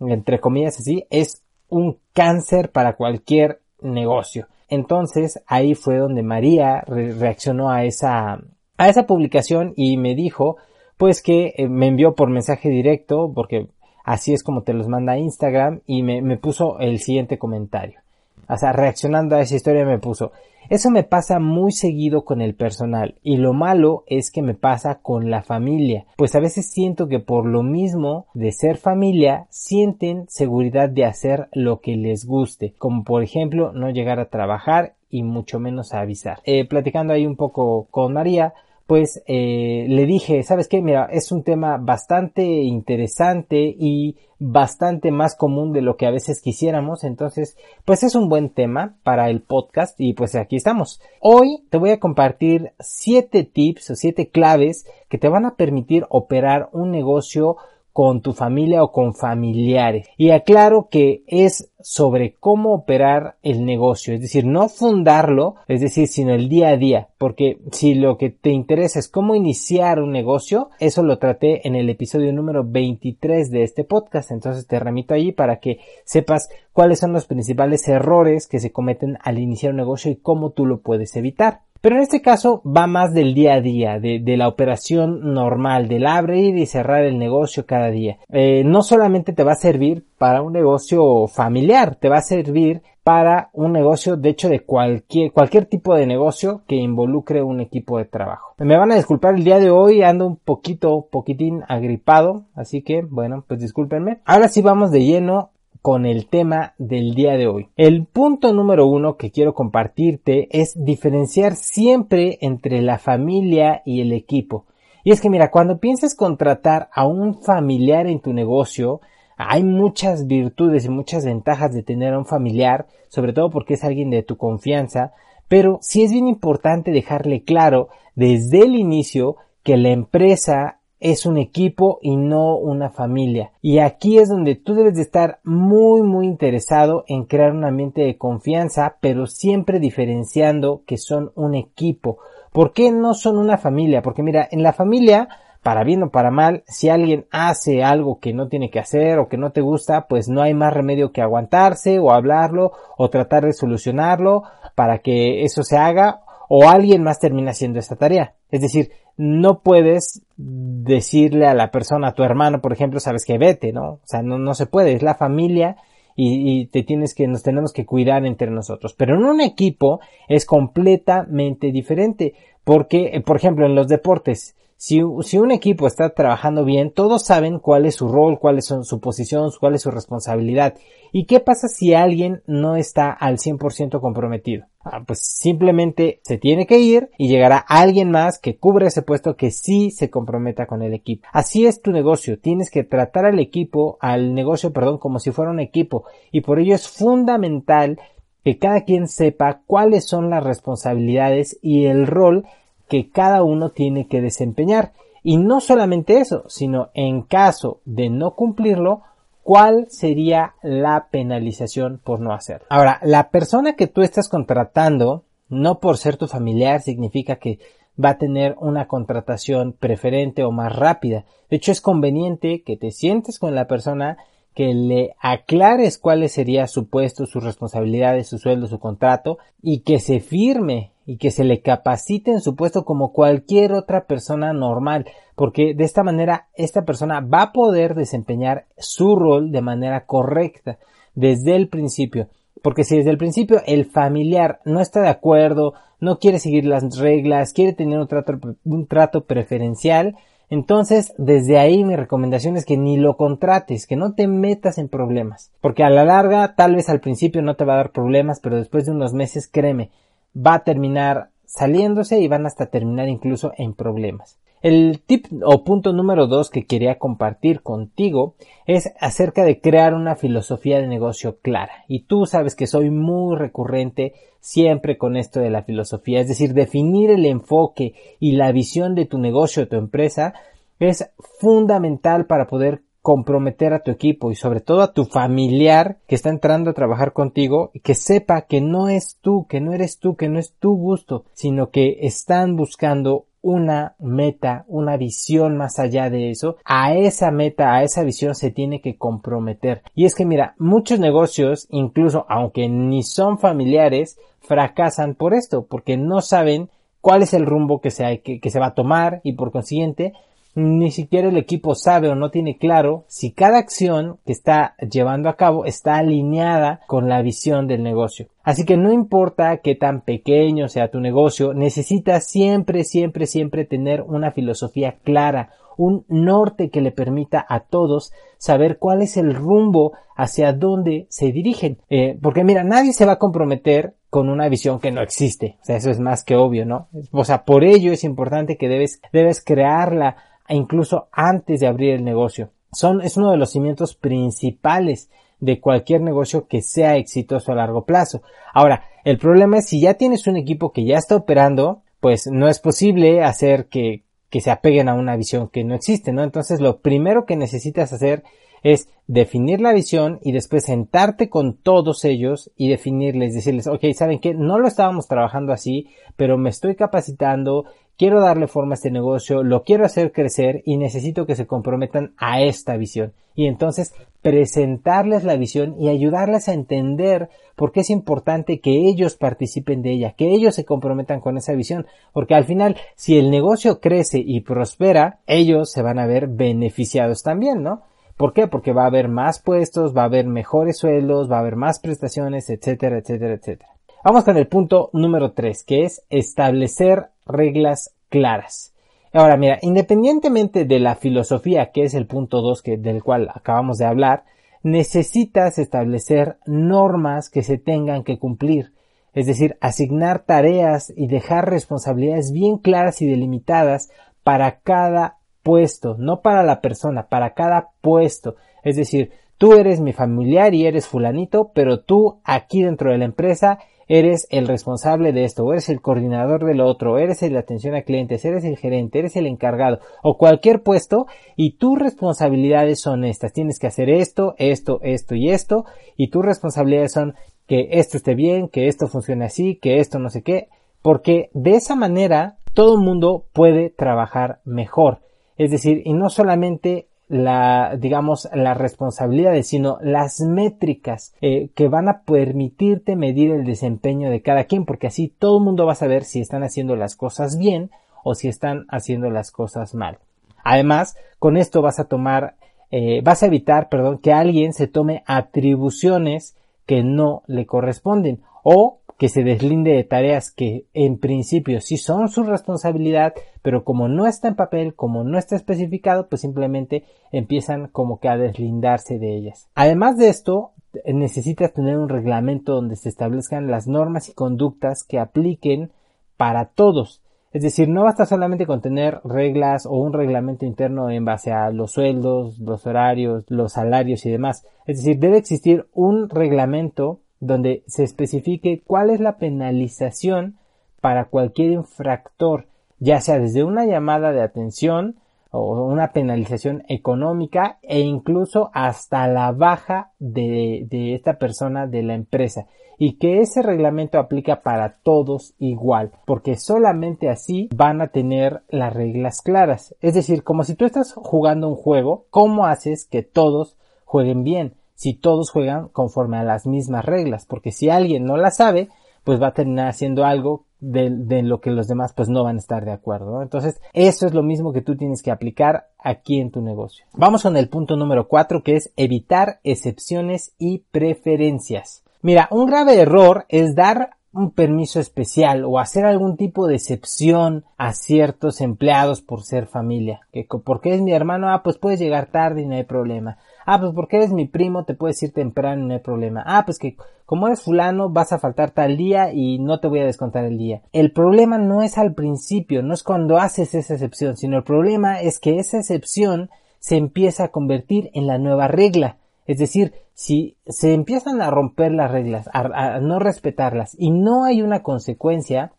entre 0.00 0.40
comillas 0.40 0.80
así, 0.80 1.04
es 1.10 1.44
un 1.68 1.98
cáncer 2.12 2.72
para 2.72 2.96
cualquier 2.96 3.60
negocio. 3.80 4.48
Entonces 4.68 5.40
ahí 5.46 5.74
fue 5.74 5.98
donde 5.98 6.22
María 6.22 6.82
reaccionó 6.86 7.70
a 7.70 7.84
esa 7.84 8.40
a 8.78 8.88
esa 8.88 9.06
publicación 9.06 9.72
y 9.76 9.96
me 9.96 10.14
dijo 10.14 10.56
pues 10.96 11.22
que 11.22 11.54
eh, 11.56 11.68
me 11.68 11.86
envió 11.86 12.14
por 12.14 12.30
mensaje 12.30 12.68
directo 12.68 13.30
porque 13.34 13.68
así 14.06 14.32
es 14.32 14.42
como 14.42 14.62
te 14.62 14.72
los 14.72 14.88
manda 14.88 15.18
Instagram 15.18 15.80
y 15.86 16.02
me, 16.02 16.38
puso 16.38 16.78
el 16.78 17.00
siguiente 17.00 17.36
comentario 17.36 18.00
o 18.48 18.56
sea, 18.56 18.72
reaccionando 18.72 19.36
a 19.36 19.40
esa 19.40 19.56
historia 19.56 19.84
me 19.84 19.98
puso, 19.98 20.32
eso 20.68 20.90
me 20.90 21.04
pasa 21.04 21.38
muy 21.38 21.72
seguido 21.72 22.24
con 22.24 22.40
el 22.40 22.54
personal 22.54 23.16
y 23.22 23.36
lo 23.36 23.52
malo 23.52 24.04
es 24.06 24.30
que 24.30 24.42
me 24.42 24.54
pasa 24.54 25.00
con 25.00 25.30
la 25.30 25.42
familia, 25.42 26.06
pues 26.16 26.34
a 26.34 26.40
veces 26.40 26.70
siento 26.70 27.08
que 27.08 27.20
por 27.20 27.46
lo 27.46 27.62
mismo 27.62 28.26
de 28.34 28.52
ser 28.52 28.76
familia 28.76 29.46
sienten 29.50 30.26
seguridad 30.28 30.88
de 30.88 31.04
hacer 31.04 31.48
lo 31.52 31.80
que 31.80 31.96
les 31.96 32.24
guste, 32.24 32.74
como 32.78 33.04
por 33.04 33.22
ejemplo 33.22 33.72
no 33.72 33.90
llegar 33.90 34.18
a 34.18 34.28
trabajar 34.28 34.94
y 35.08 35.22
mucho 35.22 35.60
menos 35.60 35.94
a 35.94 36.00
avisar. 36.00 36.40
Eh, 36.44 36.66
platicando 36.66 37.12
ahí 37.12 37.26
un 37.26 37.36
poco 37.36 37.86
con 37.90 38.12
María, 38.12 38.54
pues 38.86 39.22
eh, 39.26 39.86
le 39.88 40.06
dije, 40.06 40.42
¿sabes 40.44 40.68
qué? 40.68 40.80
Mira, 40.80 41.08
es 41.10 41.32
un 41.32 41.42
tema 41.42 41.76
bastante 41.76 42.44
interesante 42.44 43.74
y 43.76 44.16
bastante 44.38 45.10
más 45.10 45.34
común 45.34 45.72
de 45.72 45.82
lo 45.82 45.96
que 45.96 46.06
a 46.06 46.10
veces 46.10 46.40
quisiéramos, 46.40 47.02
entonces, 47.04 47.56
pues 47.84 48.02
es 48.02 48.14
un 48.14 48.28
buen 48.28 48.50
tema 48.50 48.96
para 49.02 49.28
el 49.30 49.42
podcast 49.42 50.00
y 50.00 50.12
pues 50.12 50.34
aquí 50.34 50.56
estamos. 50.56 51.00
Hoy 51.20 51.64
te 51.70 51.78
voy 51.78 51.90
a 51.90 51.98
compartir 51.98 52.72
siete 52.78 53.44
tips 53.44 53.90
o 53.90 53.94
siete 53.96 54.28
claves 54.28 54.86
que 55.08 55.18
te 55.18 55.28
van 55.28 55.46
a 55.46 55.56
permitir 55.56 56.06
operar 56.08 56.68
un 56.72 56.90
negocio 56.90 57.56
con 57.96 58.20
tu 58.20 58.34
familia 58.34 58.82
o 58.82 58.92
con 58.92 59.14
familiares. 59.14 60.06
Y 60.18 60.28
aclaro 60.28 60.88
que 60.90 61.22
es 61.26 61.70
sobre 61.80 62.34
cómo 62.38 62.74
operar 62.74 63.36
el 63.42 63.64
negocio, 63.64 64.12
es 64.12 64.20
decir, 64.20 64.44
no 64.44 64.68
fundarlo, 64.68 65.54
es 65.66 65.80
decir, 65.80 66.06
sino 66.06 66.34
el 66.34 66.50
día 66.50 66.68
a 66.68 66.76
día, 66.76 67.08
porque 67.16 67.56
si 67.72 67.94
lo 67.94 68.18
que 68.18 68.28
te 68.28 68.50
interesa 68.50 68.98
es 68.98 69.08
cómo 69.08 69.34
iniciar 69.34 69.98
un 69.98 70.12
negocio, 70.12 70.68
eso 70.78 71.02
lo 71.02 71.16
traté 71.16 71.66
en 71.66 71.74
el 71.74 71.88
episodio 71.88 72.34
número 72.34 72.64
23 72.68 73.50
de 73.50 73.62
este 73.62 73.84
podcast, 73.84 74.30
entonces 74.30 74.66
te 74.66 74.78
remito 74.78 75.14
allí 75.14 75.32
para 75.32 75.58
que 75.58 75.78
sepas 76.04 76.50
cuáles 76.74 76.98
son 76.98 77.14
los 77.14 77.24
principales 77.24 77.88
errores 77.88 78.46
que 78.46 78.60
se 78.60 78.72
cometen 78.72 79.16
al 79.22 79.38
iniciar 79.38 79.70
un 79.70 79.78
negocio 79.78 80.10
y 80.10 80.16
cómo 80.16 80.50
tú 80.50 80.66
lo 80.66 80.80
puedes 80.80 81.16
evitar. 81.16 81.60
Pero 81.86 81.98
en 81.98 82.02
este 82.02 82.20
caso 82.20 82.62
va 82.66 82.88
más 82.88 83.14
del 83.14 83.32
día 83.32 83.54
a 83.54 83.60
día, 83.60 84.00
de, 84.00 84.36
la 84.36 84.48
operación 84.48 85.32
normal, 85.32 85.86
del 85.86 86.08
abrir 86.08 86.58
y 86.58 86.66
cerrar 86.66 87.04
el 87.04 87.16
negocio 87.16 87.64
cada 87.64 87.92
día. 87.92 88.18
Eh, 88.28 88.64
no 88.64 88.82
solamente 88.82 89.32
te 89.32 89.44
va 89.44 89.52
a 89.52 89.54
servir 89.54 90.04
para 90.18 90.42
un 90.42 90.52
negocio 90.52 91.28
familiar, 91.28 91.94
te 91.94 92.08
va 92.08 92.16
a 92.16 92.22
servir 92.22 92.82
para 93.04 93.50
un 93.52 93.70
negocio, 93.70 94.16
de 94.16 94.30
hecho, 94.30 94.48
de 94.48 94.64
cualquier, 94.64 95.30
cualquier 95.30 95.66
tipo 95.66 95.94
de 95.94 96.08
negocio 96.08 96.62
que 96.66 96.74
involucre 96.74 97.40
un 97.44 97.60
equipo 97.60 97.98
de 97.98 98.06
trabajo. 98.06 98.54
Me 98.58 98.76
van 98.76 98.90
a 98.90 98.96
disculpar 98.96 99.36
el 99.36 99.44
día 99.44 99.60
de 99.60 99.70
hoy, 99.70 100.02
ando 100.02 100.26
un 100.26 100.38
poquito, 100.38 101.06
poquitín 101.08 101.62
agripado, 101.68 102.46
así 102.56 102.82
que, 102.82 103.02
bueno, 103.08 103.44
pues 103.46 103.60
discúlpenme. 103.60 104.18
Ahora 104.24 104.48
sí 104.48 104.60
vamos 104.60 104.90
de 104.90 105.04
lleno 105.04 105.50
con 105.86 106.04
el 106.04 106.26
tema 106.26 106.74
del 106.78 107.14
día 107.14 107.36
de 107.36 107.46
hoy. 107.46 107.68
El 107.76 108.06
punto 108.06 108.52
número 108.52 108.88
uno 108.88 109.16
que 109.16 109.30
quiero 109.30 109.54
compartirte 109.54 110.48
es 110.50 110.74
diferenciar 110.74 111.54
siempre 111.54 112.38
entre 112.40 112.82
la 112.82 112.98
familia 112.98 113.82
y 113.84 114.00
el 114.00 114.10
equipo. 114.10 114.64
Y 115.04 115.12
es 115.12 115.20
que 115.20 115.30
mira, 115.30 115.52
cuando 115.52 115.78
piensas 115.78 116.16
contratar 116.16 116.88
a 116.92 117.06
un 117.06 117.40
familiar 117.40 118.08
en 118.08 118.18
tu 118.18 118.32
negocio, 118.32 119.00
hay 119.36 119.62
muchas 119.62 120.26
virtudes 120.26 120.86
y 120.86 120.88
muchas 120.88 121.24
ventajas 121.24 121.72
de 121.72 121.84
tener 121.84 122.14
a 122.14 122.18
un 122.18 122.26
familiar, 122.26 122.88
sobre 123.06 123.32
todo 123.32 123.50
porque 123.50 123.74
es 123.74 123.84
alguien 123.84 124.10
de 124.10 124.24
tu 124.24 124.36
confianza, 124.36 125.12
pero 125.46 125.78
sí 125.82 126.02
es 126.02 126.10
bien 126.10 126.26
importante 126.26 126.90
dejarle 126.90 127.44
claro 127.44 127.90
desde 128.16 128.64
el 128.64 128.74
inicio 128.74 129.36
que 129.62 129.76
la 129.76 129.90
empresa 129.90 130.75
es 131.00 131.26
un 131.26 131.36
equipo 131.36 131.98
y 132.00 132.16
no 132.16 132.56
una 132.56 132.90
familia. 132.90 133.52
Y 133.60 133.78
aquí 133.78 134.18
es 134.18 134.28
donde 134.28 134.54
tú 134.54 134.74
debes 134.74 134.94
de 134.94 135.02
estar 135.02 135.40
muy 135.44 136.02
muy 136.02 136.26
interesado 136.26 137.04
en 137.06 137.24
crear 137.24 137.52
un 137.52 137.64
ambiente 137.64 138.02
de 138.02 138.16
confianza, 138.16 138.96
pero 139.00 139.26
siempre 139.26 139.78
diferenciando 139.78 140.82
que 140.86 140.96
son 140.96 141.32
un 141.34 141.54
equipo. 141.54 142.18
¿Por 142.52 142.72
qué 142.72 142.90
no 142.90 143.14
son 143.14 143.36
una 143.36 143.58
familia? 143.58 144.00
Porque 144.00 144.22
mira, 144.22 144.48
en 144.50 144.62
la 144.62 144.72
familia, 144.72 145.28
para 145.62 145.84
bien 145.84 146.02
o 146.04 146.10
para 146.10 146.30
mal, 146.30 146.62
si 146.66 146.88
alguien 146.88 147.26
hace 147.30 147.82
algo 147.82 148.18
que 148.18 148.32
no 148.32 148.48
tiene 148.48 148.70
que 148.70 148.78
hacer 148.78 149.18
o 149.18 149.28
que 149.28 149.36
no 149.36 149.50
te 149.52 149.60
gusta, 149.60 150.06
pues 150.06 150.28
no 150.28 150.40
hay 150.40 150.54
más 150.54 150.72
remedio 150.72 151.12
que 151.12 151.20
aguantarse 151.20 151.98
o 151.98 152.12
hablarlo 152.12 152.72
o 152.96 153.10
tratar 153.10 153.44
de 153.44 153.52
solucionarlo 153.52 154.44
para 154.74 154.98
que 154.98 155.42
eso 155.42 155.62
se 155.62 155.76
haga 155.76 156.20
o 156.48 156.68
alguien 156.68 157.02
más 157.02 157.18
termina 157.18 157.50
haciendo 157.50 157.78
esta 157.78 157.96
tarea. 157.96 158.34
Es 158.50 158.60
decir, 158.60 158.92
no 159.16 159.60
puedes 159.60 160.22
decirle 160.36 161.46
a 161.46 161.54
la 161.54 161.70
persona, 161.70 162.08
a 162.08 162.14
tu 162.14 162.22
hermano, 162.22 162.60
por 162.60 162.72
ejemplo, 162.72 163.00
sabes 163.00 163.24
que 163.24 163.38
vete, 163.38 163.72
¿no? 163.72 163.92
O 163.92 164.00
sea, 164.04 164.22
no, 164.22 164.38
no 164.38 164.54
se 164.54 164.66
puede, 164.66 164.92
es 164.92 165.02
la 165.02 165.14
familia 165.14 165.76
y, 166.16 166.66
te 166.66 166.82
tienes 166.82 167.14
que, 167.14 167.26
nos 167.28 167.42
tenemos 167.42 167.72
que 167.72 167.84
cuidar 167.84 168.24
entre 168.24 168.50
nosotros. 168.50 168.94
Pero 168.94 169.14
en 169.14 169.24
un 169.24 169.40
equipo 169.40 170.00
es 170.28 170.46
completamente 170.46 171.72
diferente, 171.72 172.34
porque, 172.64 173.10
eh, 173.12 173.20
por 173.20 173.36
ejemplo, 173.36 173.66
en 173.66 173.74
los 173.74 173.88
deportes, 173.88 174.56
si, 174.78 175.00
si, 175.22 175.38
un 175.38 175.50
equipo 175.50 175.86
está 175.86 176.10
trabajando 176.10 176.64
bien, 176.64 176.90
todos 176.90 177.24
saben 177.24 177.58
cuál 177.58 177.86
es 177.86 177.96
su 177.96 178.08
rol, 178.08 178.38
cuál 178.38 178.58
es 178.58 178.66
su 178.66 179.00
posición, 179.00 179.50
cuál 179.58 179.74
es 179.74 179.82
su 179.82 179.90
responsabilidad. 179.90 180.74
¿Y 181.12 181.24
qué 181.24 181.40
pasa 181.40 181.68
si 181.68 181.94
alguien 181.94 182.42
no 182.46 182.76
está 182.76 183.10
al 183.10 183.38
100% 183.38 184.00
comprometido? 184.00 184.66
Ah, 184.88 185.02
pues 185.04 185.18
simplemente 185.18 186.20
se 186.22 186.38
tiene 186.38 186.66
que 186.66 186.78
ir 186.78 187.10
y 187.18 187.26
llegará 187.26 187.58
alguien 187.58 188.12
más 188.12 188.38
que 188.38 188.56
cubra 188.56 188.86
ese 188.86 189.02
puesto 189.02 189.36
que 189.36 189.50
sí 189.50 189.90
se 189.90 190.10
comprometa 190.10 190.66
con 190.66 190.80
el 190.82 190.94
equipo. 190.94 191.26
Así 191.32 191.66
es 191.66 191.82
tu 191.82 191.90
negocio. 191.90 192.38
Tienes 192.38 192.70
que 192.70 192.84
tratar 192.84 193.24
al 193.24 193.40
equipo, 193.40 193.98
al 194.00 194.32
negocio, 194.32 194.72
perdón, 194.72 194.98
como 194.98 195.18
si 195.18 195.32
fuera 195.32 195.50
un 195.50 195.58
equipo. 195.58 196.04
Y 196.30 196.42
por 196.42 196.60
ello 196.60 196.76
es 196.76 196.88
fundamental 196.88 197.98
que 198.44 198.58
cada 198.58 198.82
quien 198.82 199.08
sepa 199.08 199.62
cuáles 199.66 200.06
son 200.06 200.30
las 200.30 200.44
responsabilidades 200.44 201.58
y 201.62 201.86
el 201.86 202.06
rol 202.06 202.46
que 202.88 203.10
cada 203.10 203.42
uno 203.42 203.70
tiene 203.70 204.06
que 204.06 204.22
desempeñar. 204.22 204.92
Y 205.24 205.38
no 205.38 205.60
solamente 205.60 206.20
eso, 206.20 206.44
sino 206.46 206.90
en 206.94 207.22
caso 207.22 207.80
de 207.84 208.08
no 208.08 208.36
cumplirlo, 208.36 209.02
cuál 209.46 209.86
sería 209.90 210.56
la 210.60 211.06
penalización 211.08 212.00
por 212.02 212.18
no 212.18 212.32
hacerlo. 212.32 212.66
Ahora, 212.68 212.98
la 213.04 213.30
persona 213.30 213.76
que 213.76 213.86
tú 213.86 214.02
estás 214.02 214.28
contratando, 214.28 215.22
no 215.48 215.78
por 215.78 215.98
ser 215.98 216.16
tu 216.16 216.26
familiar, 216.26 216.82
significa 216.82 217.36
que 217.36 217.60
va 217.96 218.10
a 218.10 218.18
tener 218.18 218.56
una 218.58 218.88
contratación 218.88 219.72
preferente 219.72 220.42
o 220.42 220.50
más 220.50 220.74
rápida. 220.74 221.26
De 221.48 221.58
hecho, 221.58 221.70
es 221.70 221.80
conveniente 221.80 222.64
que 222.64 222.76
te 222.76 222.90
sientes 222.90 223.38
con 223.38 223.54
la 223.54 223.68
persona 223.68 224.16
que 224.52 224.74
le 224.74 225.14
aclares 225.20 225.96
cuáles 225.96 226.32
sería 226.32 226.66
su 226.66 226.88
puesto, 226.88 227.24
sus 227.24 227.44
responsabilidades, 227.44 228.26
su 228.26 228.38
sueldo, 228.38 228.66
su 228.66 228.80
contrato 228.80 229.38
y 229.62 229.82
que 229.82 230.00
se 230.00 230.18
firme 230.18 230.90
y 231.06 231.18
que 231.18 231.30
se 231.30 231.44
le 231.44 231.60
capacite 231.62 232.32
en 232.32 232.40
su 232.40 232.56
puesto 232.56 232.84
como 232.84 233.12
cualquier 233.12 233.72
otra 233.72 234.06
persona 234.06 234.52
normal, 234.52 235.06
porque 235.36 235.74
de 235.74 235.84
esta 235.84 236.02
manera 236.02 236.48
esta 236.54 236.84
persona 236.84 237.20
va 237.20 237.42
a 237.42 237.52
poder 237.52 237.94
desempeñar 237.94 238.66
su 238.76 239.16
rol 239.16 239.52
de 239.52 239.62
manera 239.62 240.04
correcta 240.04 240.78
desde 241.14 241.54
el 241.56 241.68
principio. 241.68 242.28
Porque 242.62 242.84
si 242.84 242.96
desde 242.96 243.10
el 243.10 243.18
principio 243.18 243.62
el 243.66 243.84
familiar 243.84 244.60
no 244.64 244.80
está 244.80 245.00
de 245.00 245.08
acuerdo, 245.08 245.74
no 246.00 246.18
quiere 246.18 246.40
seguir 246.40 246.64
las 246.64 246.98
reglas, 246.98 247.52
quiere 247.52 247.72
tener 247.72 247.98
un 247.98 248.08
trato, 248.08 248.38
un 248.64 248.86
trato 248.86 249.24
preferencial, 249.24 250.16
entonces, 250.48 251.12
desde 251.18 251.58
ahí 251.58 251.82
mi 251.82 251.96
recomendación 251.96 252.56
es 252.56 252.64
que 252.64 252.76
ni 252.76 252.96
lo 252.96 253.16
contrates, 253.16 253.86
que 253.86 253.96
no 253.96 254.14
te 254.14 254.28
metas 254.28 254.78
en 254.78 254.88
problemas. 254.88 255.50
Porque 255.60 255.82
a 255.82 255.90
la 255.90 256.04
larga, 256.04 256.54
tal 256.54 256.76
vez 256.76 256.88
al 256.88 257.00
principio 257.00 257.42
no 257.42 257.56
te 257.56 257.64
va 257.64 257.74
a 257.74 257.78
dar 257.78 257.90
problemas, 257.90 258.38
pero 258.40 258.56
después 258.56 258.86
de 258.86 258.92
unos 258.92 259.12
meses, 259.12 259.48
créeme, 259.48 259.90
va 260.36 260.54
a 260.54 260.64
terminar 260.64 261.30
saliéndose 261.44 262.20
y 262.20 262.28
van 262.28 262.46
hasta 262.46 262.66
terminar 262.66 263.08
incluso 263.08 263.52
en 263.56 263.74
problemas. 263.74 264.38
El 264.62 265.00
tip 265.06 265.26
o 265.44 265.62
punto 265.64 265.92
número 265.92 266.26
dos 266.26 266.50
que 266.50 266.66
quería 266.66 266.98
compartir 266.98 267.62
contigo 267.62 268.34
es 268.66 268.92
acerca 269.00 269.44
de 269.44 269.60
crear 269.60 269.94
una 269.94 270.16
filosofía 270.16 270.80
de 270.80 270.88
negocio 270.88 271.38
clara. 271.40 271.84
Y 271.88 272.04
tú 272.04 272.26
sabes 272.26 272.56
que 272.56 272.66
soy 272.66 272.90
muy 272.90 273.36
recurrente 273.36 274.14
siempre 274.40 274.96
con 274.96 275.16
esto 275.16 275.40
de 275.40 275.50
la 275.50 275.62
filosofía, 275.62 276.20
es 276.20 276.28
decir, 276.28 276.52
definir 276.54 277.10
el 277.10 277.26
enfoque 277.26 277.94
y 278.18 278.32
la 278.32 278.50
visión 278.52 278.94
de 278.94 279.04
tu 279.04 279.18
negocio 279.18 279.64
o 279.64 279.68
tu 279.68 279.76
empresa 279.76 280.34
es 280.78 281.10
fundamental 281.38 282.26
para 282.26 282.46
poder 282.46 282.82
comprometer 283.06 283.72
a 283.72 283.84
tu 283.84 283.92
equipo 283.92 284.32
y 284.32 284.34
sobre 284.34 284.58
todo 284.58 284.82
a 284.82 284.92
tu 284.92 285.04
familiar 285.04 285.98
que 286.08 286.16
está 286.16 286.28
entrando 286.28 286.70
a 286.70 286.74
trabajar 286.74 287.12
contigo 287.12 287.70
y 287.72 287.78
que 287.78 287.94
sepa 287.94 288.46
que 288.48 288.60
no 288.60 288.88
es 288.88 289.18
tú, 289.20 289.46
que 289.48 289.60
no 289.60 289.72
eres 289.72 290.00
tú, 290.00 290.16
que 290.16 290.28
no 290.28 290.40
es 290.40 290.54
tu 290.54 290.76
gusto, 290.76 291.24
sino 291.32 291.70
que 291.70 291.98
están 292.00 292.56
buscando 292.56 293.26
una 293.42 293.94
meta, 294.00 294.64
una 294.66 294.96
visión 294.96 295.56
más 295.56 295.78
allá 295.78 296.10
de 296.10 296.32
eso, 296.32 296.56
a 296.64 296.96
esa 296.96 297.30
meta, 297.30 297.76
a 297.76 297.84
esa 297.84 298.02
visión 298.02 298.34
se 298.34 298.50
tiene 298.50 298.80
que 298.80 298.96
comprometer. 298.96 299.82
Y 299.94 300.04
es 300.04 300.16
que 300.16 300.26
mira, 300.26 300.56
muchos 300.58 300.98
negocios, 300.98 301.68
incluso 301.70 302.26
aunque 302.28 302.68
ni 302.68 303.04
son 303.04 303.38
familiares, 303.38 304.18
fracasan 304.40 305.14
por 305.14 305.32
esto, 305.32 305.64
porque 305.66 305.96
no 305.96 306.22
saben 306.22 306.70
cuál 307.00 307.22
es 307.22 307.34
el 307.34 307.46
rumbo 307.46 307.80
que 307.80 307.92
se, 307.92 308.20
que, 308.20 308.50
se 308.50 308.58
va 308.58 308.66
a 308.66 308.74
tomar 308.74 309.20
y 309.22 309.34
por 309.34 309.52
consiguiente 309.52 310.12
ni 310.56 310.90
siquiera 310.90 311.28
el 311.28 311.36
equipo 311.36 311.74
sabe 311.74 312.08
o 312.08 312.14
no 312.14 312.30
tiene 312.30 312.56
claro 312.56 313.04
si 313.08 313.30
cada 313.30 313.58
acción 313.58 314.18
que 314.24 314.32
está 314.32 314.74
llevando 314.90 315.28
a 315.28 315.36
cabo 315.36 315.66
está 315.66 315.96
alineada 315.96 316.80
con 316.86 317.10
la 317.10 317.20
visión 317.20 317.68
del 317.68 317.82
negocio. 317.82 318.28
Así 318.42 318.64
que 318.64 318.78
no 318.78 318.90
importa 318.90 319.58
qué 319.58 319.74
tan 319.74 320.00
pequeño 320.00 320.68
sea 320.68 320.90
tu 320.90 320.98
negocio, 320.98 321.52
necesitas 321.52 322.26
siempre, 322.26 322.84
siempre, 322.84 323.26
siempre 323.26 323.66
tener 323.66 324.00
una 324.00 324.32
filosofía 324.32 324.96
clara 325.04 325.50
un 325.76 326.06
norte 326.08 326.70
que 326.70 326.80
le 326.80 326.90
permita 326.90 327.44
a 327.46 327.60
todos 327.60 328.12
saber 328.38 328.78
cuál 328.78 329.02
es 329.02 329.18
el 329.18 329.34
rumbo 329.34 329.92
hacia 330.16 330.54
dónde 330.54 331.06
se 331.10 331.32
dirigen. 331.32 331.78
Eh, 331.90 332.18
porque 332.22 332.44
mira, 332.44 332.64
nadie 332.64 332.94
se 332.94 333.04
va 333.04 333.12
a 333.12 333.18
comprometer 333.18 333.94
con 334.08 334.30
una 334.30 334.48
visión 334.48 334.80
que 334.80 334.90
no 334.90 335.02
existe. 335.02 335.58
O 335.60 335.64
sea, 335.66 335.76
eso 335.76 335.90
es 335.90 336.00
más 336.00 336.24
que 336.24 336.36
obvio, 336.36 336.64
¿no? 336.64 336.88
O 337.12 337.24
sea, 337.24 337.44
por 337.44 337.64
ello 337.64 337.92
es 337.92 338.04
importante 338.04 338.56
que 338.56 338.68
debes, 338.68 339.02
debes 339.12 339.44
crearla 339.44 340.16
incluso 340.54 341.08
antes 341.12 341.60
de 341.60 341.66
abrir 341.66 341.94
el 341.94 342.04
negocio. 342.04 342.50
Son, 342.72 343.00
es 343.00 343.16
uno 343.16 343.30
de 343.30 343.36
los 343.38 343.50
cimientos 343.50 343.94
principales 343.94 345.10
de 345.40 345.60
cualquier 345.60 346.00
negocio 346.00 346.46
que 346.46 346.62
sea 346.62 346.96
exitoso 346.96 347.52
a 347.52 347.56
largo 347.56 347.84
plazo. 347.84 348.22
Ahora, 348.52 348.84
el 349.04 349.18
problema 349.18 349.58
es 349.58 349.68
si 349.68 349.80
ya 349.80 349.94
tienes 349.94 350.26
un 350.26 350.36
equipo 350.36 350.72
que 350.72 350.84
ya 350.84 350.98
está 350.98 351.16
operando, 351.16 351.82
pues 352.00 352.26
no 352.26 352.48
es 352.48 352.58
posible 352.58 353.22
hacer 353.22 353.66
que, 353.66 354.04
que 354.30 354.40
se 354.40 354.50
apeguen 354.50 354.88
a 354.88 354.94
una 354.94 355.16
visión 355.16 355.48
que 355.48 355.64
no 355.64 355.74
existe, 355.74 356.12
¿no? 356.12 356.22
Entonces 356.22 356.60
lo 356.60 356.80
primero 356.80 357.24
que 357.26 357.36
necesitas 357.36 357.92
hacer 357.92 358.24
es 358.62 358.88
definir 359.06 359.60
la 359.60 359.72
visión 359.72 360.18
y 360.22 360.32
después 360.32 360.64
sentarte 360.64 361.28
con 361.28 361.56
todos 361.56 362.04
ellos 362.04 362.50
y 362.56 362.68
definirles, 362.68 363.34
decirles, 363.34 363.66
ok, 363.68 363.84
¿saben 363.94 364.18
qué? 364.18 364.34
No 364.34 364.58
lo 364.58 364.66
estábamos 364.66 365.06
trabajando 365.06 365.52
así, 365.52 365.88
pero 366.16 366.36
me 366.36 366.50
estoy 366.50 366.74
capacitando, 366.74 367.66
quiero 367.96 368.20
darle 368.20 368.46
forma 368.46 368.74
a 368.74 368.76
este 368.76 368.90
negocio, 368.90 369.42
lo 369.42 369.62
quiero 369.62 369.84
hacer 369.84 370.12
crecer 370.12 370.62
y 370.64 370.76
necesito 370.76 371.26
que 371.26 371.34
se 371.34 371.46
comprometan 371.46 372.14
a 372.18 372.42
esta 372.42 372.76
visión. 372.76 373.12
Y 373.34 373.46
entonces 373.46 373.94
presentarles 374.22 375.24
la 375.24 375.36
visión 375.36 375.76
y 375.78 375.88
ayudarles 375.88 376.48
a 376.48 376.54
entender 376.54 377.28
por 377.54 377.70
qué 377.70 377.80
es 377.80 377.90
importante 377.90 378.60
que 378.60 378.88
ellos 378.88 379.16
participen 379.16 379.82
de 379.82 379.92
ella, 379.92 380.14
que 380.16 380.30
ellos 380.30 380.54
se 380.54 380.64
comprometan 380.64 381.20
con 381.20 381.36
esa 381.36 381.52
visión, 381.52 381.86
porque 382.12 382.34
al 382.34 382.44
final, 382.44 382.76
si 382.94 383.18
el 383.18 383.30
negocio 383.30 383.80
crece 383.80 384.18
y 384.24 384.40
prospera, 384.40 385.20
ellos 385.26 385.70
se 385.70 385.82
van 385.82 385.98
a 385.98 386.06
ver 386.06 386.28
beneficiados 386.28 387.22
también, 387.22 387.62
¿no? 387.62 387.82
¿Por 388.16 388.32
qué? 388.32 388.48
Porque 388.48 388.72
va 388.72 388.84
a 388.84 388.88
haber 388.88 389.08
más 389.08 389.42
puestos, 389.42 389.94
va 389.94 390.02
a 390.02 390.06
haber 390.06 390.26
mejores 390.26 390.78
sueldos, 390.78 391.30
va 391.30 391.36
a 391.36 391.40
haber 391.40 391.56
más 391.56 391.80
prestaciones, 391.80 392.48
etcétera, 392.48 392.98
etcétera, 392.98 393.34
etcétera. 393.34 393.75
Vamos 394.08 394.22
con 394.22 394.36
el 394.36 394.46
punto 394.46 394.88
número 394.92 395.32
3, 395.32 395.64
que 395.64 395.82
es 395.82 396.04
establecer 396.10 397.06
reglas 397.26 397.92
claras. 398.08 398.72
Ahora, 399.12 399.36
mira, 399.36 399.58
independientemente 399.62 400.64
de 400.64 400.78
la 400.78 400.94
filosofía, 400.94 401.72
que 401.72 401.82
es 401.82 401.92
el 401.92 402.06
punto 402.06 402.40
2 402.40 402.62
que, 402.62 402.76
del 402.76 403.02
cual 403.02 403.28
acabamos 403.34 403.78
de 403.78 403.84
hablar, 403.84 404.22
necesitas 404.62 405.58
establecer 405.58 406.36
normas 406.46 407.30
que 407.30 407.42
se 407.42 407.58
tengan 407.58 408.04
que 408.04 408.20
cumplir. 408.20 408.74
Es 409.12 409.26
decir, 409.26 409.56
asignar 409.60 410.20
tareas 410.20 410.92
y 410.96 411.08
dejar 411.08 411.50
responsabilidades 411.50 412.30
bien 412.30 412.58
claras 412.58 413.02
y 413.02 413.06
delimitadas 413.06 413.90
para 414.22 414.60
cada 414.60 415.16
puesto, 415.42 415.96
no 415.98 416.20
para 416.20 416.44
la 416.44 416.60
persona, 416.60 417.08
para 417.08 417.34
cada 417.34 417.70
puesto. 417.80 418.36
Es 418.62 418.76
decir, 418.76 419.10
tú 419.36 419.54
eres 419.54 419.80
mi 419.80 419.92
familiar 419.92 420.54
y 420.54 420.64
eres 420.64 420.86
fulanito, 420.86 421.50
pero 421.52 421.80
tú 421.80 422.20
aquí 422.22 422.62
dentro 422.62 422.92
de 422.92 422.98
la 422.98 423.04
empresa 423.04 423.58
eres 423.88 424.26
el 424.30 424.48
responsable 424.48 425.12
de 425.12 425.24
esto, 425.24 425.44
o 425.44 425.52
eres 425.52 425.68
el 425.68 425.80
coordinador 425.80 426.44
de 426.44 426.54
lo 426.54 426.66
otro, 426.66 426.98
eres 426.98 427.22
el 427.22 427.32
de 427.32 427.38
atención 427.38 427.74
a 427.74 427.82
clientes, 427.82 428.24
eres 428.24 428.44
el 428.44 428.56
gerente, 428.56 428.98
eres 428.98 429.16
el 429.16 429.26
encargado, 429.26 429.80
o 430.02 430.16
cualquier 430.16 430.62
puesto, 430.62 431.06
y 431.36 431.56
tus 431.56 431.78
responsabilidades 431.78 432.80
son 432.80 433.04
estas. 433.04 433.32
Tienes 433.32 433.58
que 433.58 433.68
hacer 433.68 433.88
esto, 433.88 434.34
esto, 434.38 434.80
esto 434.82 435.14
y 435.14 435.30
esto, 435.30 435.64
y 435.96 436.08
tus 436.08 436.24
responsabilidades 436.24 436.92
son 436.92 437.14
que 437.46 437.68
esto 437.72 437.96
esté 437.96 438.14
bien, 438.14 438.48
que 438.48 438.68
esto 438.68 438.88
funcione 438.88 439.24
así, 439.24 439.56
que 439.56 439.78
esto 439.78 439.98
no 439.98 440.10
sé 440.10 440.22
qué, 440.22 440.48
porque 440.82 441.30
de 441.32 441.52
esa 441.52 441.76
manera 441.76 442.38
todo 442.54 442.74
el 442.74 442.80
mundo 442.82 443.26
puede 443.32 443.70
trabajar 443.70 444.40
mejor. 444.44 445.00
Es 445.36 445.50
decir, 445.50 445.82
y 445.84 445.92
no 445.92 446.08
solamente 446.08 446.88
la, 447.08 447.76
digamos, 447.78 448.28
las 448.34 448.56
responsabilidades, 448.56 449.46
sino 449.48 449.78
las 449.80 450.20
métricas 450.20 451.14
eh, 451.20 451.50
que 451.54 451.68
van 451.68 451.88
a 451.88 452.02
permitirte 452.02 452.96
medir 452.96 453.30
el 453.30 453.44
desempeño 453.44 454.10
de 454.10 454.22
cada 454.22 454.44
quien, 454.44 454.64
porque 454.64 454.88
así 454.88 455.12
todo 455.18 455.38
el 455.38 455.44
mundo 455.44 455.66
va 455.66 455.72
a 455.72 455.76
saber 455.76 456.04
si 456.04 456.20
están 456.20 456.42
haciendo 456.42 456.74
las 456.76 456.96
cosas 456.96 457.38
bien 457.38 457.70
o 458.02 458.14
si 458.14 458.28
están 458.28 458.66
haciendo 458.68 459.10
las 459.10 459.30
cosas 459.30 459.74
mal. 459.74 459.98
Además, 460.44 460.96
con 461.18 461.36
esto 461.36 461.62
vas 461.62 461.78
a 461.80 461.84
tomar, 461.84 462.36
eh, 462.70 463.00
vas 463.02 463.22
a 463.22 463.26
evitar, 463.26 463.68
perdón, 463.68 463.98
que 463.98 464.12
alguien 464.12 464.52
se 464.52 464.66
tome 464.66 465.02
atribuciones 465.06 466.36
que 466.66 466.82
no 466.82 467.22
le 467.26 467.46
corresponden 467.46 468.20
o 468.42 468.80
que 468.98 469.08
se 469.08 469.22
deslinde 469.22 469.72
de 469.72 469.84
tareas 469.84 470.30
que 470.30 470.66
en 470.72 470.98
principio 470.98 471.60
sí 471.60 471.76
son 471.76 472.08
su 472.08 472.22
responsabilidad, 472.22 473.14
pero 473.42 473.64
como 473.64 473.88
no 473.88 474.06
está 474.06 474.28
en 474.28 474.36
papel, 474.36 474.74
como 474.74 475.04
no 475.04 475.18
está 475.18 475.36
especificado, 475.36 476.08
pues 476.08 476.22
simplemente 476.22 476.84
empiezan 477.12 477.68
como 477.68 478.00
que 478.00 478.08
a 478.08 478.16
deslindarse 478.16 478.98
de 478.98 479.16
ellas. 479.16 479.48
Además 479.54 479.98
de 479.98 480.08
esto, 480.08 480.52
necesitas 480.84 481.52
tener 481.52 481.76
un 481.78 481.88
reglamento 481.88 482.52
donde 482.52 482.76
se 482.76 482.88
establezcan 482.88 483.50
las 483.50 483.66
normas 483.66 484.08
y 484.08 484.14
conductas 484.14 484.84
que 484.84 484.98
apliquen 484.98 485.72
para 486.16 486.46
todos. 486.46 487.02
Es 487.32 487.42
decir, 487.42 487.68
no 487.68 487.84
basta 487.84 488.06
solamente 488.06 488.46
con 488.46 488.62
tener 488.62 489.00
reglas 489.04 489.66
o 489.66 489.76
un 489.76 489.92
reglamento 489.92 490.46
interno 490.46 490.90
en 490.90 491.04
base 491.04 491.32
a 491.32 491.50
los 491.50 491.72
sueldos, 491.72 492.38
los 492.38 492.66
horarios, 492.66 493.24
los 493.28 493.52
salarios 493.52 494.06
y 494.06 494.10
demás. 494.10 494.46
Es 494.66 494.78
decir, 494.78 494.98
debe 494.98 495.18
existir 495.18 495.66
un 495.74 496.08
reglamento 496.08 497.00
donde 497.20 497.62
se 497.66 497.84
especifique 497.84 498.62
cuál 498.66 498.90
es 498.90 499.00
la 499.00 499.18
penalización 499.18 500.36
para 500.80 501.06
cualquier 501.06 501.52
infractor, 501.52 502.46
ya 502.78 503.00
sea 503.00 503.18
desde 503.18 503.44
una 503.44 503.64
llamada 503.64 504.12
de 504.12 504.22
atención 504.22 504.96
o 505.30 505.64
una 505.64 505.92
penalización 505.92 506.62
económica 506.68 507.58
e 507.62 507.80
incluso 507.80 508.50
hasta 508.54 509.06
la 509.08 509.32
baja 509.32 509.92
de, 509.98 510.66
de 510.70 510.94
esta 510.94 511.18
persona 511.18 511.66
de 511.66 511.82
la 511.82 511.94
empresa 511.94 512.46
y 512.78 512.98
que 512.98 513.20
ese 513.20 513.42
reglamento 513.42 513.98
aplica 513.98 514.42
para 514.42 514.78
todos 514.82 515.34
igual, 515.38 515.92
porque 516.04 516.36
solamente 516.36 517.08
así 517.08 517.48
van 517.54 517.80
a 517.80 517.88
tener 517.88 518.42
las 518.48 518.74
reglas 518.74 519.22
claras. 519.22 519.74
Es 519.80 519.94
decir, 519.94 520.22
como 520.22 520.44
si 520.44 520.54
tú 520.54 520.64
estás 520.64 520.92
jugando 520.94 521.48
un 521.48 521.56
juego, 521.56 522.06
¿cómo 522.10 522.46
haces 522.46 522.86
que 522.86 523.02
todos 523.02 523.56
jueguen 523.84 524.24
bien? 524.24 524.54
Si 524.76 524.94
todos 524.94 525.30
juegan 525.30 525.68
conforme 525.68 526.18
a 526.18 526.24
las 526.24 526.46
mismas 526.46 526.84
reglas, 526.84 527.26
porque 527.26 527.50
si 527.50 527.68
alguien 527.68 528.04
no 528.04 528.16
la 528.16 528.30
sabe, 528.30 528.68
pues 529.02 529.20
va 529.20 529.28
a 529.28 529.34
terminar 529.34 529.68
haciendo 529.68 530.04
algo 530.04 530.44
de, 530.60 531.22
lo 531.22 531.40
que 531.40 531.50
los 531.50 531.68
demás 531.68 531.92
pues 531.92 532.08
no 532.08 532.24
van 532.24 532.36
a 532.36 532.40
estar 532.40 532.64
de 532.64 532.72
acuerdo. 532.72 533.22
Entonces, 533.22 533.60
eso 533.72 534.06
es 534.06 534.14
lo 534.14 534.22
mismo 534.22 534.52
que 534.52 534.62
tú 534.62 534.76
tienes 534.76 535.02
que 535.02 535.10
aplicar 535.10 535.68
aquí 535.78 536.20
en 536.20 536.30
tu 536.30 536.40
negocio. 536.40 536.84
Vamos 536.94 537.22
con 537.22 537.36
el 537.36 537.48
punto 537.48 537.76
número 537.76 538.08
4 538.08 538.42
que 538.42 538.56
es 538.56 538.72
evitar 538.76 539.40
excepciones 539.44 540.32
y 540.38 540.64
preferencias. 540.70 541.82
Mira, 542.02 542.28
un 542.30 542.46
grave 542.46 542.80
error 542.80 543.26
es 543.28 543.54
dar 543.54 543.96
un 544.12 544.30
permiso 544.30 544.80
especial 544.80 545.44
o 545.44 545.58
hacer 545.58 545.84
algún 545.84 546.16
tipo 546.16 546.46
de 546.46 546.54
excepción 546.54 547.44
a 547.58 547.74
ciertos 547.74 548.40
empleados 548.40 549.02
por 549.02 549.22
ser 549.22 549.46
familia. 549.46 550.00
Que 550.12 550.26
porque 550.44 550.74
es 550.74 550.80
mi 550.80 550.92
hermano, 550.92 551.28
ah, 551.30 551.42
pues 551.42 551.58
puedes 551.58 551.78
llegar 551.78 552.06
tarde 552.06 552.42
y 552.42 552.46
no 552.46 552.54
hay 552.54 552.64
problema. 552.64 553.18
Ah, 553.46 553.60
pues 553.60 553.72
porque 553.74 553.96
eres 553.96 554.12
mi 554.12 554.26
primo, 554.26 554.64
te 554.64 554.74
puedes 554.74 555.02
ir 555.02 555.12
temprano 555.12 555.64
no 555.64 555.72
hay 555.72 555.80
problema. 555.80 556.22
Ah, 556.26 556.42
pues 556.44 556.58
que 556.58 556.76
como 557.06 557.28
eres 557.28 557.42
fulano, 557.42 557.88
vas 557.88 558.12
a 558.12 558.18
faltar 558.18 558.50
tal 558.50 558.76
día 558.76 559.12
y 559.12 559.38
no 559.38 559.60
te 559.60 559.68
voy 559.68 559.78
a 559.78 559.86
descontar 559.86 560.24
el 560.24 560.36
día. 560.36 560.62
El 560.72 560.92
problema 560.92 561.38
no 561.38 561.62
es 561.62 561.78
al 561.78 561.94
principio, 561.94 562.62
no 562.62 562.74
es 562.74 562.82
cuando 562.82 563.18
haces 563.18 563.54
esa 563.54 563.74
excepción, 563.74 564.16
sino 564.16 564.36
el 564.36 564.42
problema 564.42 565.00
es 565.00 565.20
que 565.20 565.38
esa 565.38 565.58
excepción 565.58 566.28
se 566.58 566.76
empieza 566.76 567.24
a 567.24 567.28
convertir 567.28 567.90
en 567.94 568.08
la 568.08 568.18
nueva 568.18 568.48
regla. 568.48 568.96
Es 569.26 569.38
decir, 569.38 569.72
si 569.94 570.36
se 570.46 570.74
empiezan 570.74 571.22
a 571.22 571.30
romper 571.30 571.70
las 571.70 571.92
reglas, 571.92 572.28
a, 572.32 572.80
no 572.80 572.98
respetarlas 572.98 573.76
y 573.78 573.92
no 573.92 574.24
hay 574.24 574.42
una 574.42 574.64
consecuencia, 574.64 575.52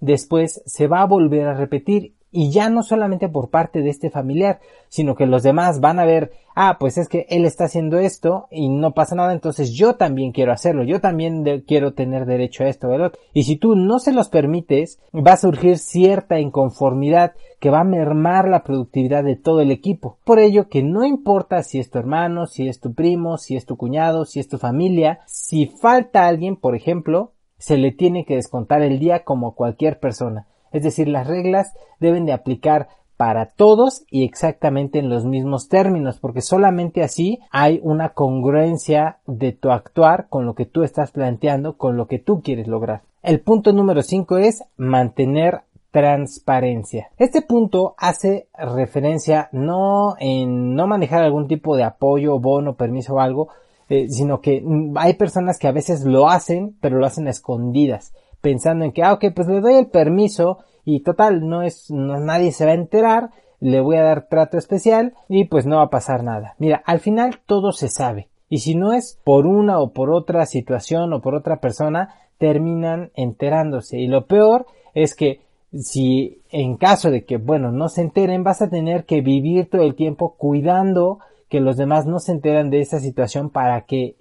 después 0.00 0.62
se 0.64 0.86
va 0.86 1.02
a 1.02 1.06
volver 1.06 1.46
a 1.46 1.54
repetir 1.54 2.14
y 2.34 2.50
ya 2.50 2.68
no 2.68 2.82
solamente 2.82 3.28
por 3.28 3.48
parte 3.48 3.80
de 3.80 3.90
este 3.90 4.10
familiar, 4.10 4.58
sino 4.88 5.14
que 5.14 5.24
los 5.24 5.44
demás 5.44 5.80
van 5.80 6.00
a 6.00 6.04
ver, 6.04 6.32
ah, 6.56 6.78
pues 6.80 6.98
es 6.98 7.08
que 7.08 7.26
él 7.30 7.44
está 7.44 7.66
haciendo 7.66 8.00
esto 8.00 8.48
y 8.50 8.68
no 8.68 8.92
pasa 8.92 9.14
nada, 9.14 9.32
entonces 9.32 9.70
yo 9.70 9.94
también 9.94 10.32
quiero 10.32 10.50
hacerlo, 10.50 10.82
yo 10.82 11.00
también 11.00 11.44
quiero 11.64 11.94
tener 11.94 12.26
derecho 12.26 12.64
a 12.64 12.68
esto, 12.68 12.88
¿verdad? 12.88 13.12
Y 13.32 13.44
si 13.44 13.54
tú 13.54 13.76
no 13.76 14.00
se 14.00 14.12
los 14.12 14.28
permites, 14.30 14.98
va 15.14 15.34
a 15.34 15.36
surgir 15.36 15.78
cierta 15.78 16.40
inconformidad 16.40 17.34
que 17.60 17.70
va 17.70 17.80
a 17.80 17.84
mermar 17.84 18.48
la 18.48 18.64
productividad 18.64 19.22
de 19.22 19.36
todo 19.36 19.60
el 19.60 19.70
equipo. 19.70 20.18
Por 20.24 20.40
ello 20.40 20.68
que 20.68 20.82
no 20.82 21.04
importa 21.04 21.62
si 21.62 21.78
es 21.78 21.88
tu 21.88 22.00
hermano, 22.00 22.46
si 22.46 22.66
es 22.66 22.80
tu 22.80 22.94
primo, 22.94 23.38
si 23.38 23.54
es 23.54 23.64
tu 23.64 23.76
cuñado, 23.76 24.24
si 24.24 24.40
es 24.40 24.48
tu 24.48 24.58
familia, 24.58 25.20
si 25.26 25.66
falta 25.66 26.26
alguien, 26.26 26.56
por 26.56 26.74
ejemplo, 26.74 27.30
se 27.58 27.78
le 27.78 27.92
tiene 27.92 28.24
que 28.24 28.34
descontar 28.34 28.82
el 28.82 28.98
día 28.98 29.22
como 29.22 29.54
cualquier 29.54 30.00
persona. 30.00 30.48
Es 30.74 30.82
decir, 30.82 31.08
las 31.08 31.26
reglas 31.26 31.72
deben 32.00 32.26
de 32.26 32.32
aplicar 32.32 32.88
para 33.16 33.46
todos 33.46 34.04
y 34.10 34.24
exactamente 34.24 34.98
en 34.98 35.08
los 35.08 35.24
mismos 35.24 35.68
términos, 35.68 36.18
porque 36.18 36.42
solamente 36.42 37.02
así 37.02 37.38
hay 37.50 37.80
una 37.82 38.10
congruencia 38.10 39.18
de 39.26 39.52
tu 39.52 39.70
actuar 39.70 40.26
con 40.28 40.44
lo 40.44 40.54
que 40.54 40.66
tú 40.66 40.82
estás 40.82 41.12
planteando, 41.12 41.78
con 41.78 41.96
lo 41.96 42.06
que 42.06 42.18
tú 42.18 42.42
quieres 42.42 42.66
lograr. 42.66 43.02
El 43.22 43.40
punto 43.40 43.72
número 43.72 44.02
5 44.02 44.38
es 44.38 44.64
mantener 44.76 45.62
transparencia. 45.92 47.10
Este 47.18 47.40
punto 47.40 47.94
hace 47.98 48.48
referencia 48.52 49.48
no 49.52 50.16
en 50.18 50.74
no 50.74 50.88
manejar 50.88 51.22
algún 51.22 51.46
tipo 51.46 51.76
de 51.76 51.84
apoyo, 51.84 52.40
bono, 52.40 52.74
permiso 52.74 53.14
o 53.14 53.20
algo, 53.20 53.48
eh, 53.88 54.08
sino 54.08 54.40
que 54.40 54.64
hay 54.96 55.14
personas 55.14 55.58
que 55.58 55.68
a 55.68 55.72
veces 55.72 56.04
lo 56.04 56.28
hacen, 56.28 56.76
pero 56.80 56.98
lo 56.98 57.06
hacen 57.06 57.28
escondidas, 57.28 58.12
pensando 58.44 58.84
en 58.84 58.92
que, 58.92 59.02
ah, 59.02 59.14
ok, 59.14 59.24
pues 59.34 59.48
le 59.48 59.62
doy 59.62 59.74
el 59.76 59.86
permiso 59.86 60.58
y 60.84 61.00
total, 61.00 61.48
no 61.48 61.62
es, 61.62 61.90
no, 61.90 62.20
nadie 62.20 62.52
se 62.52 62.66
va 62.66 62.72
a 62.72 62.74
enterar, 62.74 63.30
le 63.58 63.80
voy 63.80 63.96
a 63.96 64.02
dar 64.02 64.28
trato 64.28 64.58
especial 64.58 65.14
y 65.30 65.46
pues 65.46 65.64
no 65.64 65.78
va 65.78 65.84
a 65.84 65.90
pasar 65.90 66.22
nada. 66.22 66.54
Mira, 66.58 66.82
al 66.84 67.00
final 67.00 67.40
todo 67.46 67.72
se 67.72 67.88
sabe. 67.88 68.28
Y 68.50 68.58
si 68.58 68.74
no 68.74 68.92
es 68.92 69.18
por 69.24 69.46
una 69.46 69.80
o 69.80 69.92
por 69.94 70.10
otra 70.10 70.44
situación 70.44 71.14
o 71.14 71.22
por 71.22 71.34
otra 71.34 71.56
persona, 71.56 72.16
terminan 72.36 73.10
enterándose. 73.14 73.98
Y 73.98 74.08
lo 74.08 74.26
peor 74.26 74.66
es 74.92 75.14
que 75.14 75.40
si 75.72 76.42
en 76.50 76.76
caso 76.76 77.10
de 77.10 77.24
que, 77.24 77.38
bueno, 77.38 77.72
no 77.72 77.88
se 77.88 78.02
enteren, 78.02 78.44
vas 78.44 78.60
a 78.60 78.68
tener 78.68 79.06
que 79.06 79.22
vivir 79.22 79.70
todo 79.70 79.82
el 79.82 79.94
tiempo 79.94 80.34
cuidando 80.36 81.20
que 81.54 81.60
los 81.60 81.76
demás 81.76 82.04
no 82.04 82.18
se 82.18 82.32
enteran 82.32 82.68
de 82.68 82.80
esa 82.80 82.98
situación 82.98 83.48
para 83.48 83.82
que 83.82 84.16